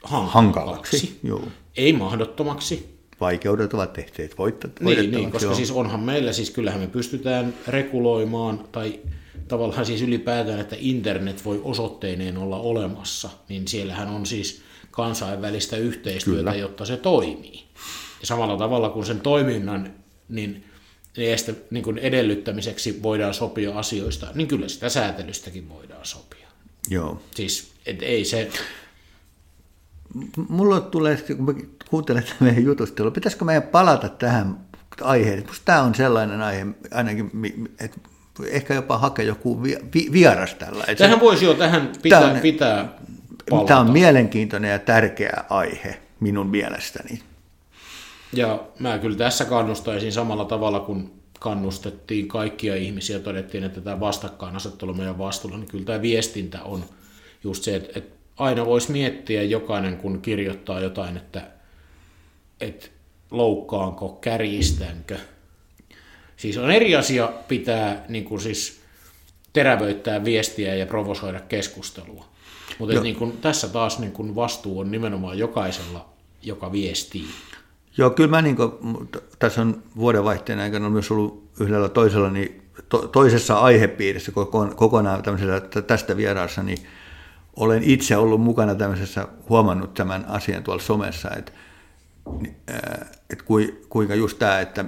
hankalaksi. 0.02 0.34
hankalaksi. 0.34 1.18
Joo. 1.22 1.48
Ei 1.76 1.92
mahdottomaksi. 1.92 2.99
Vaikeudet 3.20 3.74
ovat 3.74 3.92
tehneet 3.92 4.38
voittat, 4.38 4.80
Niin, 4.80 5.10
niin, 5.10 5.30
koska 5.30 5.46
joo. 5.46 5.54
siis 5.54 5.70
onhan 5.70 6.00
meillä, 6.00 6.32
siis 6.32 6.50
kyllähän 6.50 6.80
me 6.80 6.86
pystytään 6.86 7.54
reguloimaan 7.68 8.68
tai 8.72 9.00
tavallaan 9.48 9.86
siis 9.86 10.02
ylipäätään, 10.02 10.60
että 10.60 10.76
internet 10.78 11.44
voi 11.44 11.60
osoitteineen 11.64 12.38
olla 12.38 12.58
olemassa, 12.58 13.30
niin 13.48 13.68
siellähän 13.68 14.08
on 14.08 14.26
siis 14.26 14.62
kansainvälistä 14.90 15.76
yhteistyötä, 15.76 16.38
Kyllä. 16.38 16.54
jotta 16.54 16.84
se 16.84 16.96
toimii. 16.96 17.64
Ja 18.20 18.26
samalla 18.26 18.56
tavalla 18.56 18.88
kuin 18.90 19.06
sen 19.06 19.20
toiminnan 19.20 19.94
niin 20.28 20.64
estä, 21.16 21.52
niin 21.70 21.84
kuin 21.84 21.98
edellyttämiseksi 21.98 23.02
voidaan 23.02 23.34
sopia 23.34 23.78
asioista, 23.78 24.26
niin 24.34 24.48
kyllä 24.48 24.68
sitä 24.68 24.88
säätelystäkin 24.88 25.68
voidaan 25.68 26.06
sopia. 26.06 26.48
Joo. 26.90 27.22
Siis 27.34 27.70
et 27.86 28.02
ei 28.02 28.24
se, 28.24 28.50
Mulla 30.48 30.80
tulee, 30.80 31.16
kun 31.36 31.44
mä 31.44 31.52
kuuntelen 31.90 32.22
tätä 32.22 32.34
meidän 32.40 32.64
jutustelua, 32.64 33.10
pitäisikö 33.10 33.44
meidän 33.44 33.62
palata 33.62 34.08
tähän 34.08 34.58
aiheeseen? 35.02 35.42
Minusta 35.42 35.62
tämä 35.64 35.82
on 35.82 35.94
sellainen 35.94 36.40
aihe, 36.42 36.66
ainakin, 36.90 37.30
että 37.80 38.00
ehkä 38.46 38.74
jopa 38.74 38.98
hakea 38.98 39.24
joku 39.24 39.62
vi- 39.62 39.78
vi- 39.94 40.12
vieras 40.12 40.54
tällä. 40.54 40.84
Että 40.88 41.04
tähän 41.04 41.20
voisi 41.20 41.44
jo 41.44 41.54
tähän 41.54 41.92
pitää, 42.02 42.20
Tämä 42.20 42.32
on- 42.32 42.40
pitää 42.40 42.88
palata. 43.50 43.66
Tämä 43.66 43.80
on 43.80 43.90
mielenkiintoinen 43.90 44.70
ja 44.70 44.78
tärkeä 44.78 45.44
aihe 45.50 46.02
minun 46.20 46.46
mielestäni. 46.46 47.20
Ja 48.32 48.60
mä 48.78 48.98
kyllä 48.98 49.16
tässä 49.16 49.44
kannustaisin 49.44 50.12
samalla 50.12 50.44
tavalla, 50.44 50.80
kun 50.80 51.12
kannustettiin 51.40 52.28
kaikkia 52.28 52.76
ihmisiä, 52.76 53.18
todettiin, 53.18 53.64
että 53.64 53.80
tämä 53.80 54.00
vastakkainasettelu 54.00 54.94
meidän 54.94 55.18
vastuulla, 55.18 55.58
niin 55.58 55.68
kyllä 55.68 55.84
tämä 55.84 56.02
viestintä 56.02 56.62
on 56.62 56.84
just 57.44 57.62
se, 57.62 57.76
että, 57.76 57.98
että 57.98 58.19
aina 58.40 58.66
voisi 58.66 58.92
miettiä 58.92 59.42
jokainen, 59.42 59.96
kun 59.96 60.20
kirjoittaa 60.22 60.80
jotain, 60.80 61.16
että, 61.16 61.42
että 62.60 62.86
loukkaanko, 63.30 64.08
kärjistänkö. 64.08 65.16
Siis 66.36 66.58
on 66.58 66.70
eri 66.70 66.96
asia 66.96 67.32
pitää 67.48 68.04
niin 68.08 68.24
kuin 68.24 68.40
siis 68.40 68.80
terävöittää 69.52 70.24
viestiä 70.24 70.74
ja 70.74 70.86
provosoida 70.86 71.40
keskustelua. 71.40 72.24
Mutta 72.78 73.00
niin 73.00 73.16
kuin, 73.16 73.32
tässä 73.32 73.68
taas 73.68 73.98
niin 73.98 74.12
kuin 74.12 74.34
vastuu 74.34 74.78
on 74.78 74.90
nimenomaan 74.90 75.38
jokaisella, 75.38 76.08
joka 76.42 76.72
viestii. 76.72 77.24
Joo, 77.96 78.10
kyllä 78.10 78.30
mä 78.30 78.42
niin 78.42 78.56
kuin, 78.56 78.70
tässä 79.38 79.62
on 79.62 79.82
vuodenvaihteen 79.96 80.58
aikana 80.58 80.90
myös 80.90 81.10
ollut 81.10 81.50
yhdellä 81.60 81.88
toisella, 81.88 82.30
niin 82.30 82.62
to, 82.88 82.98
toisessa 82.98 83.58
aihepiirissä 83.58 84.32
koko- 84.32 84.72
kokonaan 84.76 85.22
tämmöisellä, 85.22 85.60
tästä 85.60 86.16
vieraassa, 86.16 86.62
niin 86.62 86.78
olen 87.56 87.82
itse 87.82 88.16
ollut 88.16 88.40
mukana 88.40 88.74
tämmöisessä, 88.74 89.28
huomannut 89.48 89.94
tämän 89.94 90.24
asian 90.28 90.62
tuolla 90.62 90.82
somessa, 90.82 91.30
että, 91.30 91.52
ää, 92.68 93.06
että 93.30 93.44
kui- 93.44 93.80
kuinka 93.88 94.14
just 94.14 94.38
tämä, 94.38 94.60
että 94.60 94.84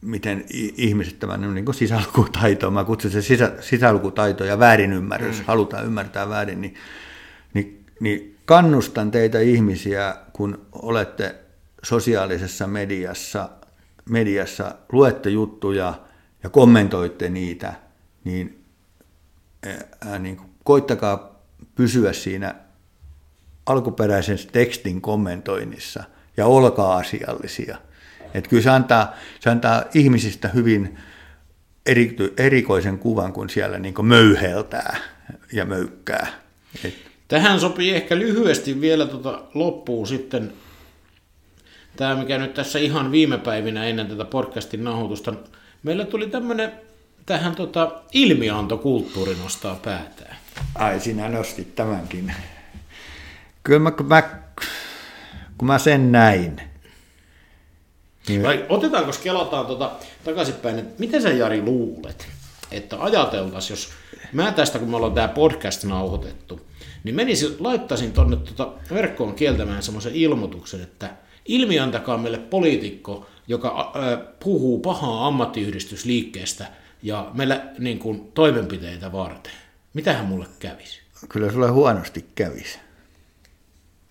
miten 0.00 0.44
ihmiset 0.76 1.18
tämän 1.18 1.54
niin 1.54 1.64
kuin 1.64 1.74
sisälukutaito, 1.74 2.70
mä 2.70 2.84
kutsun 2.84 3.10
se 3.10 3.22
sisä, 3.22 3.52
sisälukutaito 3.60 4.44
ja 4.44 4.58
väärinymmärrys, 4.58 5.38
mm. 5.38 5.44
halutaan 5.44 5.86
ymmärtää 5.86 6.28
väärin, 6.28 6.60
niin, 6.60 6.74
niin, 7.54 7.84
niin 8.00 8.38
kannustan 8.44 9.10
teitä 9.10 9.40
ihmisiä, 9.40 10.16
kun 10.32 10.66
olette 10.72 11.34
sosiaalisessa 11.82 12.66
mediassa, 12.66 13.48
mediassa 14.10 14.74
luette 14.92 15.30
juttuja 15.30 15.94
ja 16.42 16.50
kommentoitte 16.50 17.28
niitä, 17.28 17.74
niin, 18.24 18.64
ää, 20.06 20.18
niin 20.18 20.36
kuin, 20.36 20.50
koittakaa 20.64 21.31
pysyä 21.74 22.12
siinä 22.12 22.54
alkuperäisen 23.66 24.38
tekstin 24.52 25.00
kommentoinnissa 25.00 26.04
ja 26.36 26.46
olkaa 26.46 26.96
asiallisia. 26.96 27.78
Että 28.34 28.50
kyllä 28.50 28.62
se 28.62 28.70
antaa, 28.70 29.14
se 29.40 29.50
antaa 29.50 29.84
ihmisistä 29.94 30.48
hyvin 30.48 30.98
erity, 31.86 32.34
erikoisen 32.36 32.98
kuvan, 32.98 33.32
kun 33.32 33.50
siellä 33.50 33.78
niin 33.78 34.06
möyheltää 34.06 34.96
ja 35.52 35.64
möykkää. 35.64 36.26
Et, 36.84 36.94
Tähän 37.28 37.60
sopii 37.60 37.94
ehkä 37.94 38.18
lyhyesti 38.18 38.80
vielä 38.80 39.06
tota 39.06 39.42
loppuun 39.54 40.06
sitten 40.06 40.52
tämä, 41.96 42.14
mikä 42.14 42.38
nyt 42.38 42.54
tässä 42.54 42.78
ihan 42.78 43.12
viime 43.12 43.38
päivinä 43.38 43.84
ennen 43.84 44.06
tätä 44.06 44.24
podcastin 44.24 44.84
nauhoitusta, 44.84 45.34
meillä 45.82 46.04
tuli 46.04 46.26
tämmöinen 46.26 46.72
tähän 47.26 47.56
tota, 47.56 48.02
ilmiantokulttuuri 48.12 49.34
nostaa 49.34 49.74
päätään. 49.74 50.36
Ai, 50.74 51.00
sinä 51.00 51.28
nostit 51.28 51.74
tämänkin. 51.74 52.34
Kyllä 53.62 53.78
mä, 53.78 53.90
kun 53.90 54.06
mä, 54.06 54.22
kun 55.58 55.66
mä 55.66 55.78
sen 55.78 56.12
näin, 56.12 56.60
niin 58.28 58.42
Vai 58.42 58.66
otetaanko, 58.68 59.12
kelataan 59.22 59.66
tota 59.66 59.90
takaisinpäin, 60.24 60.78
että 60.78 60.94
miten 60.98 61.22
sä 61.22 61.30
Jari 61.30 61.62
luulet, 61.62 62.28
että 62.70 63.02
ajateltaisiin, 63.02 63.72
jos 63.72 63.88
mä 64.32 64.52
tästä, 64.52 64.78
kun 64.78 64.90
me 64.90 64.96
ollaan 64.96 65.14
tämä 65.14 65.28
podcast 65.28 65.84
nauhoitettu, 65.84 66.60
niin 67.04 67.14
menisin, 67.14 67.56
laittaisin 67.58 68.12
tuonne 68.12 68.36
tota 68.36 68.68
verkkoon 68.90 69.34
kieltämään 69.34 69.82
semmoisen 69.82 70.14
ilmoituksen, 70.14 70.82
että 70.82 71.10
ilmiantakaa 71.46 72.18
meille 72.18 72.38
poliitikko, 72.38 73.26
joka 73.48 73.92
äh, 73.96 74.18
puhuu 74.44 74.80
pahaa 74.80 75.26
ammattiyhdistysliikkeestä 75.26 76.66
ja 77.02 77.30
meillä 77.34 77.66
niin 77.78 77.98
kuin, 77.98 78.32
toimenpiteitä 78.34 79.12
varten. 79.12 79.52
Mitähän 79.94 80.26
mulle 80.26 80.46
kävisi? 80.58 81.02
kyllä 81.28 81.52
sulle 81.52 81.70
huonosti 81.70 82.24
kävisi. 82.34 82.78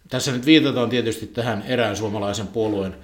Tässä 0.09 0.31
nyt 0.31 0.45
viitataan 0.45 0.89
tietysti 0.89 1.27
tähän 1.27 1.63
erään 1.67 1.97
suomalaisen 1.97 2.47
puolueen 2.47 2.95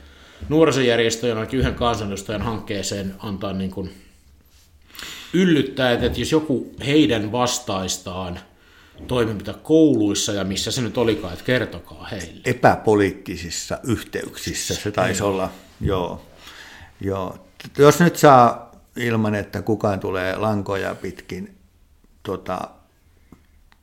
nuorisojärjestöjen 0.49 1.37
ainakin 1.37 1.59
yhden 1.59 1.75
kansanedustajan 1.75 2.41
hankkeeseen 2.41 3.15
antaa 3.19 3.53
niin 3.53 3.71
kuin 3.71 3.93
yllyttää, 5.33 5.91
että 5.91 6.19
jos 6.19 6.31
joku 6.31 6.71
heidän 6.85 7.31
vastaistaan 7.31 8.39
toimenpite 9.07 9.53
kouluissa 9.63 10.33
ja 10.33 10.43
missä 10.43 10.71
se 10.71 10.81
nyt 10.81 10.97
olikaan, 10.97 11.33
että 11.33 11.45
kertokaa 11.45 12.07
heille. 12.11 12.41
epäpoliittisissa 12.45 13.79
yhteyksissä 13.83 14.75
se 14.75 14.91
taisi 14.91 15.23
olla, 15.23 15.49
joo. 15.81 16.25
joo. 17.01 17.37
Jos 17.77 17.99
nyt 17.99 18.15
saa 18.15 18.71
ilman, 18.95 19.35
että 19.35 19.61
kukaan 19.61 19.99
tulee 19.99 20.35
lankoja 20.35 20.95
pitkin 20.95 21.57
tota, 22.27 22.69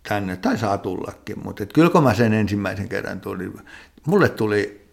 tänne, 0.09 0.37
tai 0.37 0.59
saa 0.59 0.79
tullakin, 0.79 1.45
mutta 1.45 1.63
et 1.63 1.73
kyllä 1.73 1.91
kun 1.91 2.03
mä 2.03 2.15
sen 2.15 2.33
ensimmäisen 2.33 2.89
kerran 2.89 3.21
tuli, 3.21 3.53
mulle 4.07 4.29
tuli 4.29 4.91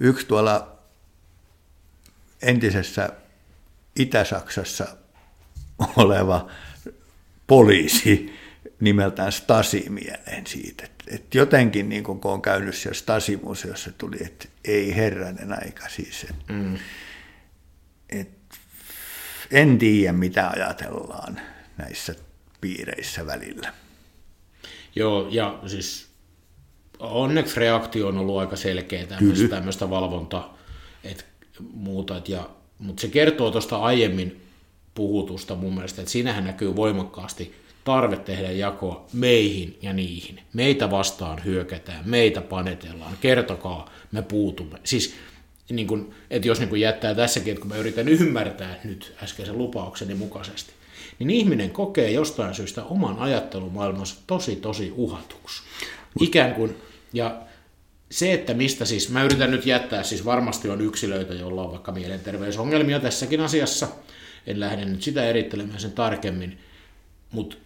yksi 0.00 0.26
tuolla 0.26 0.78
entisessä 2.42 3.12
Itä-Saksassa 3.96 4.86
oleva 5.96 6.48
poliisi 7.46 8.34
nimeltään 8.80 9.32
Stasi 9.32 9.84
mieleen 9.88 10.46
siitä. 10.46 10.84
Et, 10.84 10.92
et 11.06 11.34
jotenkin 11.34 11.88
niin 11.88 12.04
kun 12.04 12.20
on 12.24 12.42
käynyt 12.42 12.74
siellä 12.74 12.94
Stasi-museossa 12.94 13.92
tuli, 13.98 14.16
että 14.20 14.48
ei 14.64 14.96
herranen 14.96 15.52
aika 15.64 15.88
siis. 15.88 16.26
Et, 16.30 16.48
mm. 16.48 16.78
et, 18.08 18.30
en 19.50 19.78
tiedä 19.78 20.12
mitä 20.12 20.48
ajatellaan 20.48 21.40
näissä 21.76 22.27
piireissä 22.60 23.26
välillä. 23.26 23.72
Joo, 24.96 25.28
ja 25.30 25.58
siis 25.66 26.08
onneksi 26.98 27.60
reaktio 27.60 28.08
on 28.08 28.18
ollut 28.18 28.38
aika 28.38 28.56
selkeä 28.56 29.06
tämmöistä, 29.06 29.48
tämmöistä 29.48 29.90
valvontaa, 29.90 30.58
et 31.04 31.26
muuta, 31.72 32.16
et 32.16 32.28
ja, 32.28 32.50
mutta 32.78 33.00
se 33.00 33.08
kertoo 33.08 33.50
tuosta 33.50 33.76
aiemmin 33.76 34.42
puhutusta 34.94 35.54
mun 35.54 35.74
mielestä, 35.74 36.02
että 36.02 36.12
siinähän 36.12 36.44
näkyy 36.44 36.76
voimakkaasti 36.76 37.54
tarve 37.84 38.16
tehdä 38.16 38.50
jakoa 38.50 39.06
meihin 39.12 39.78
ja 39.82 39.92
niihin. 39.92 40.40
Meitä 40.52 40.90
vastaan 40.90 41.44
hyökätään, 41.44 42.08
meitä 42.08 42.40
panetellaan, 42.40 43.16
kertokaa, 43.20 43.90
me 44.12 44.22
puutumme. 44.22 44.78
Siis 44.84 45.14
niin 45.70 45.86
kun, 45.86 46.14
että 46.30 46.48
jos 46.48 46.58
niin 46.58 46.68
kun 46.68 46.80
jättää 46.80 47.14
tässäkin, 47.14 47.50
että 47.50 47.60
kun 47.60 47.70
mä 47.70 47.76
yritän 47.76 48.08
ymmärtää 48.08 48.80
nyt 48.84 49.14
äskeisen 49.22 49.58
lupaukseni 49.58 50.14
mukaisesti, 50.14 50.72
niin 51.18 51.30
ihminen 51.30 51.70
kokee 51.70 52.10
jostain 52.10 52.54
syystä 52.54 52.84
oman 52.84 53.18
ajattelumaailmansa 53.18 54.16
tosi 54.26 54.56
tosi 54.56 54.92
uhatuksi. 54.96 55.62
Ikään 56.20 56.54
kuin, 56.54 56.76
ja 57.12 57.40
se, 58.10 58.32
että 58.32 58.54
mistä 58.54 58.84
siis, 58.84 59.10
mä 59.10 59.22
yritän 59.22 59.50
nyt 59.50 59.66
jättää, 59.66 60.02
siis 60.02 60.24
varmasti 60.24 60.68
on 60.68 60.80
yksilöitä, 60.80 61.34
joilla 61.34 61.62
on 61.62 61.70
vaikka 61.70 61.92
mielenterveysongelmia 61.92 63.00
tässäkin 63.00 63.40
asiassa, 63.40 63.88
en 64.46 64.60
lähde 64.60 64.84
nyt 64.84 65.02
sitä 65.02 65.24
erittelemään 65.24 65.80
sen 65.80 65.92
tarkemmin, 65.92 66.58
mutta 67.32 67.56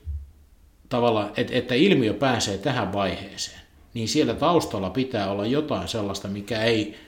tavallaan, 0.88 1.32
että, 1.36 1.52
että 1.54 1.74
ilmiö 1.74 2.14
pääsee 2.14 2.58
tähän 2.58 2.92
vaiheeseen, 2.92 3.60
niin 3.94 4.08
siellä 4.08 4.34
taustalla 4.34 4.90
pitää 4.90 5.30
olla 5.30 5.46
jotain 5.46 5.88
sellaista, 5.88 6.28
mikä 6.28 6.62
ei, 6.62 6.98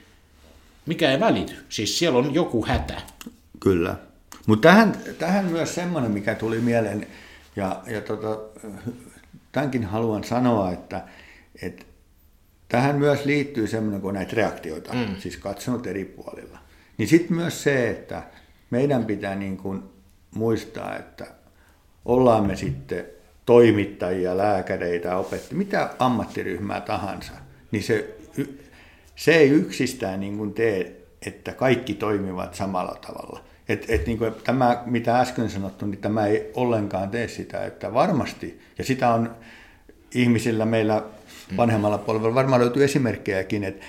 mikä 0.87 1.11
ei 1.11 1.21
välity. 1.21 1.55
Siis 1.69 1.99
siellä 1.99 2.19
on 2.19 2.35
joku 2.35 2.67
hätä. 2.67 3.03
Kyllä. 3.61 3.97
Mutta 4.47 4.69
tähän, 4.69 4.95
tähän 5.19 5.45
myös 5.45 5.75
semmoinen, 5.75 6.11
mikä 6.11 6.35
tuli 6.35 6.61
mieleen, 6.61 7.07
ja, 7.57 7.83
ja 7.87 8.01
tota, 8.01 8.39
tämänkin 9.53 9.85
haluan 9.85 10.25
sanoa, 10.25 10.73
että, 10.73 11.05
että 11.63 11.85
tähän 12.69 12.97
myös 12.97 13.25
liittyy 13.25 13.67
semmoinen, 13.67 14.01
kun 14.01 14.15
näitä 14.15 14.37
reaktioita, 14.37 14.95
mm. 14.95 15.17
siis 15.19 15.37
katsonut 15.37 15.87
eri 15.87 16.05
puolilla. 16.05 16.59
Niin 16.99 17.09
sitten 17.09 17.37
myös 17.37 17.63
se, 17.63 17.91
että 17.91 18.23
meidän 18.71 19.05
pitää 19.05 19.35
niin 19.35 19.57
kuin 19.57 19.83
muistaa, 20.35 20.97
että 20.97 21.27
ollaan 22.05 22.47
me 22.47 22.57
sitten 22.57 23.05
toimittajia, 23.47 24.37
lääkäreitä, 24.37 25.17
opettajia, 25.17 25.59
mitä 25.59 25.91
ammattiryhmää 25.99 26.81
tahansa, 26.81 27.33
niin 27.71 27.83
se, 27.83 28.17
se 29.17 29.35
ei 29.35 29.51
yksistään 29.51 30.21
niin 30.21 30.39
kuin 30.39 30.55
tee, 30.55 31.07
että 31.27 31.53
kaikki 31.53 31.95
toimivat 31.95 32.55
samalla 32.55 32.99
tavalla. 33.07 33.45
Et, 33.69 33.85
et 33.89 34.07
niin 34.07 34.19
kuin 34.19 34.33
tämä, 34.45 34.83
mitä 34.87 35.21
äsken 35.21 35.51
sanottu, 35.51 35.87
niin 35.87 36.01
tämä 36.01 36.27
ei 36.27 36.51
ollenkaan 36.55 37.11
tee 37.11 37.29
sitä, 37.29 37.65
että 37.65 37.95
varmasti, 37.95 38.61
ja 38.79 38.85
sitä 38.85 39.15
on 39.15 39.31
ihmisillä 40.15 40.67
meillä 40.67 41.03
vanhemmalla 41.57 41.99
polvella, 41.99 42.35
varmaan 42.35 42.61
löytyy 42.61 42.85
esimerkkejäkin, 42.85 43.65
että, 43.65 43.87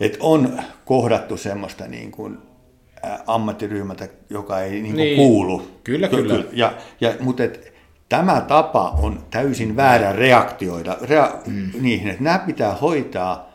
että 0.00 0.18
on 0.20 0.62
kohdattu 0.84 1.36
semmoista 1.36 1.86
niin 1.86 2.10
kuin 2.10 2.38
ammattiryhmätä, 3.26 4.08
joka 4.30 4.60
ei 4.60 4.70
niin 4.70 4.84
kuin 4.84 4.96
niin. 4.96 5.16
kuulu. 5.16 5.62
Kyllä, 5.84 6.08
kyllä. 6.08 6.44
Ja, 6.52 6.72
ja, 7.00 7.14
mutta 7.20 7.44
et, 7.44 7.72
tämä 8.08 8.40
tapa 8.40 8.90
on 8.90 9.24
täysin 9.30 9.76
väärä 9.76 10.12
reaktioida 10.12 10.98
rea, 11.02 11.34
mm. 11.46 11.70
niihin, 11.80 12.08
että 12.08 12.24
nämä 12.24 12.38
pitää 12.38 12.74
hoitaa 12.74 13.52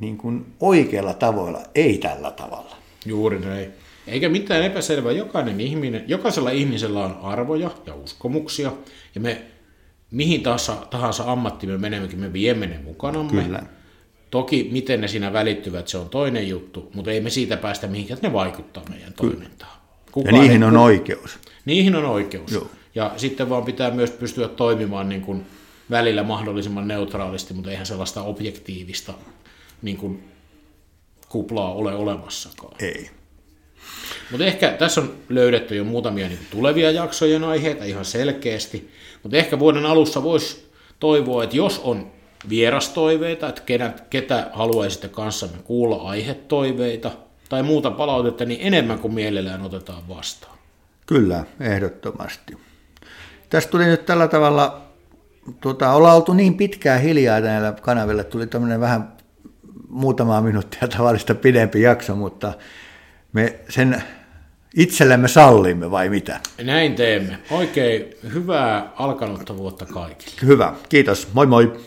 niin 0.00 0.18
kuin 0.18 0.46
oikealla 0.60 1.14
tavoilla, 1.14 1.60
ei 1.74 1.98
tällä 1.98 2.30
tavalla. 2.30 2.76
Juuri 3.06 3.38
näin. 3.38 3.72
Eikä 4.06 4.28
mitään 4.28 4.62
epäselvää. 4.62 5.12
Jokainen 5.12 5.60
ihminen, 5.60 6.04
jokaisella 6.06 6.50
ihmisellä 6.50 7.04
on 7.04 7.18
arvoja 7.22 7.70
ja 7.86 7.94
uskomuksia, 7.94 8.72
ja 9.14 9.20
me 9.20 9.42
mihin 10.10 10.42
tahansa, 10.42 10.74
tahansa 10.90 11.32
ammattiin 11.32 11.70
me 11.70 11.78
menemmekin, 11.78 12.18
me 12.20 12.32
viemme 12.32 12.66
ne 12.66 12.80
mukanamme. 12.84 13.42
Kyllä. 13.42 13.62
Toki 14.30 14.68
miten 14.72 15.00
ne 15.00 15.08
siinä 15.08 15.32
välittyvät, 15.32 15.88
se 15.88 15.98
on 15.98 16.08
toinen 16.08 16.48
juttu, 16.48 16.90
mutta 16.94 17.10
ei 17.10 17.20
me 17.20 17.30
siitä 17.30 17.56
päästä 17.56 17.86
mihinkään, 17.86 18.16
että 18.16 18.28
ne 18.28 18.34
vaikuttaa 18.34 18.82
meidän 18.90 19.12
toimintaan. 19.12 19.80
Kukaan 20.12 20.34
ja 20.34 20.40
niihin 20.40 20.62
ei, 20.62 20.68
on 20.68 20.76
oikeus. 20.76 21.38
Niihin 21.64 21.96
on 21.96 22.04
oikeus. 22.04 22.52
Joo. 22.52 22.70
Ja 22.94 23.12
sitten 23.16 23.50
vaan 23.50 23.64
pitää 23.64 23.90
myös 23.90 24.10
pystyä 24.10 24.48
toimimaan 24.48 25.08
niin 25.08 25.20
kuin 25.20 25.46
välillä 25.90 26.22
mahdollisimman 26.22 26.88
neutraalisti, 26.88 27.54
mutta 27.54 27.70
eihän 27.70 27.86
sellaista 27.86 28.22
objektiivista 28.22 29.14
niin 29.82 29.96
kuin 29.96 30.24
kuplaa 31.28 31.72
ole 31.72 31.94
olemassakaan. 31.94 32.74
Ei. 32.78 33.10
Mutta 34.30 34.46
ehkä 34.46 34.68
tässä 34.70 35.00
on 35.00 35.12
löydetty 35.28 35.76
jo 35.76 35.84
muutamia 35.84 36.28
niin 36.28 36.46
tulevia 36.50 36.90
jaksojen 36.90 37.44
aiheita 37.44 37.84
ihan 37.84 38.04
selkeästi, 38.04 38.90
mutta 39.22 39.36
ehkä 39.36 39.58
vuoden 39.58 39.86
alussa 39.86 40.22
voisi 40.22 40.70
toivoa, 41.00 41.44
että 41.44 41.56
jos 41.56 41.80
on 41.84 42.10
vierastoiveita, 42.48 43.48
että 43.48 43.62
ketä, 43.66 43.92
ketä 44.10 44.50
haluaisitte 44.52 45.08
kanssamme 45.08 45.58
kuulla 45.64 45.96
aihetoiveita 45.96 47.10
tai 47.48 47.62
muuta 47.62 47.90
palautetta, 47.90 48.44
niin 48.44 48.60
enemmän 48.62 48.98
kuin 48.98 49.14
mielellään 49.14 49.62
otetaan 49.62 50.08
vastaan. 50.08 50.58
Kyllä, 51.06 51.44
ehdottomasti. 51.60 52.56
Tästä 53.50 53.70
tuli 53.70 53.84
nyt 53.84 54.06
tällä 54.06 54.28
tavalla, 54.28 54.80
tuota, 55.60 55.92
ollaan 55.92 56.16
oltu 56.16 56.32
niin 56.32 56.56
pitkään 56.56 57.00
hiljaa 57.00 57.40
näillä 57.40 57.72
kanavilla, 57.82 58.24
tuli 58.24 58.46
tämmöinen 58.46 58.80
vähän 58.80 59.12
muutamaa 59.88 60.42
minuuttia 60.42 60.88
tavallista 60.88 61.34
pidempi 61.34 61.82
jakso, 61.82 62.16
mutta 62.16 62.52
me 63.32 63.54
sen 63.68 64.02
itsellemme 64.76 65.28
sallimme 65.28 65.90
vai 65.90 66.08
mitä? 66.08 66.40
Näin 66.62 66.94
teemme. 66.94 67.38
Oikein 67.50 68.04
hyvää 68.32 68.90
alkanutta 68.96 69.56
vuotta 69.56 69.86
kaikille. 69.86 70.32
Hyvä, 70.42 70.74
kiitos. 70.88 71.28
Moi 71.32 71.46
moi. 71.46 71.80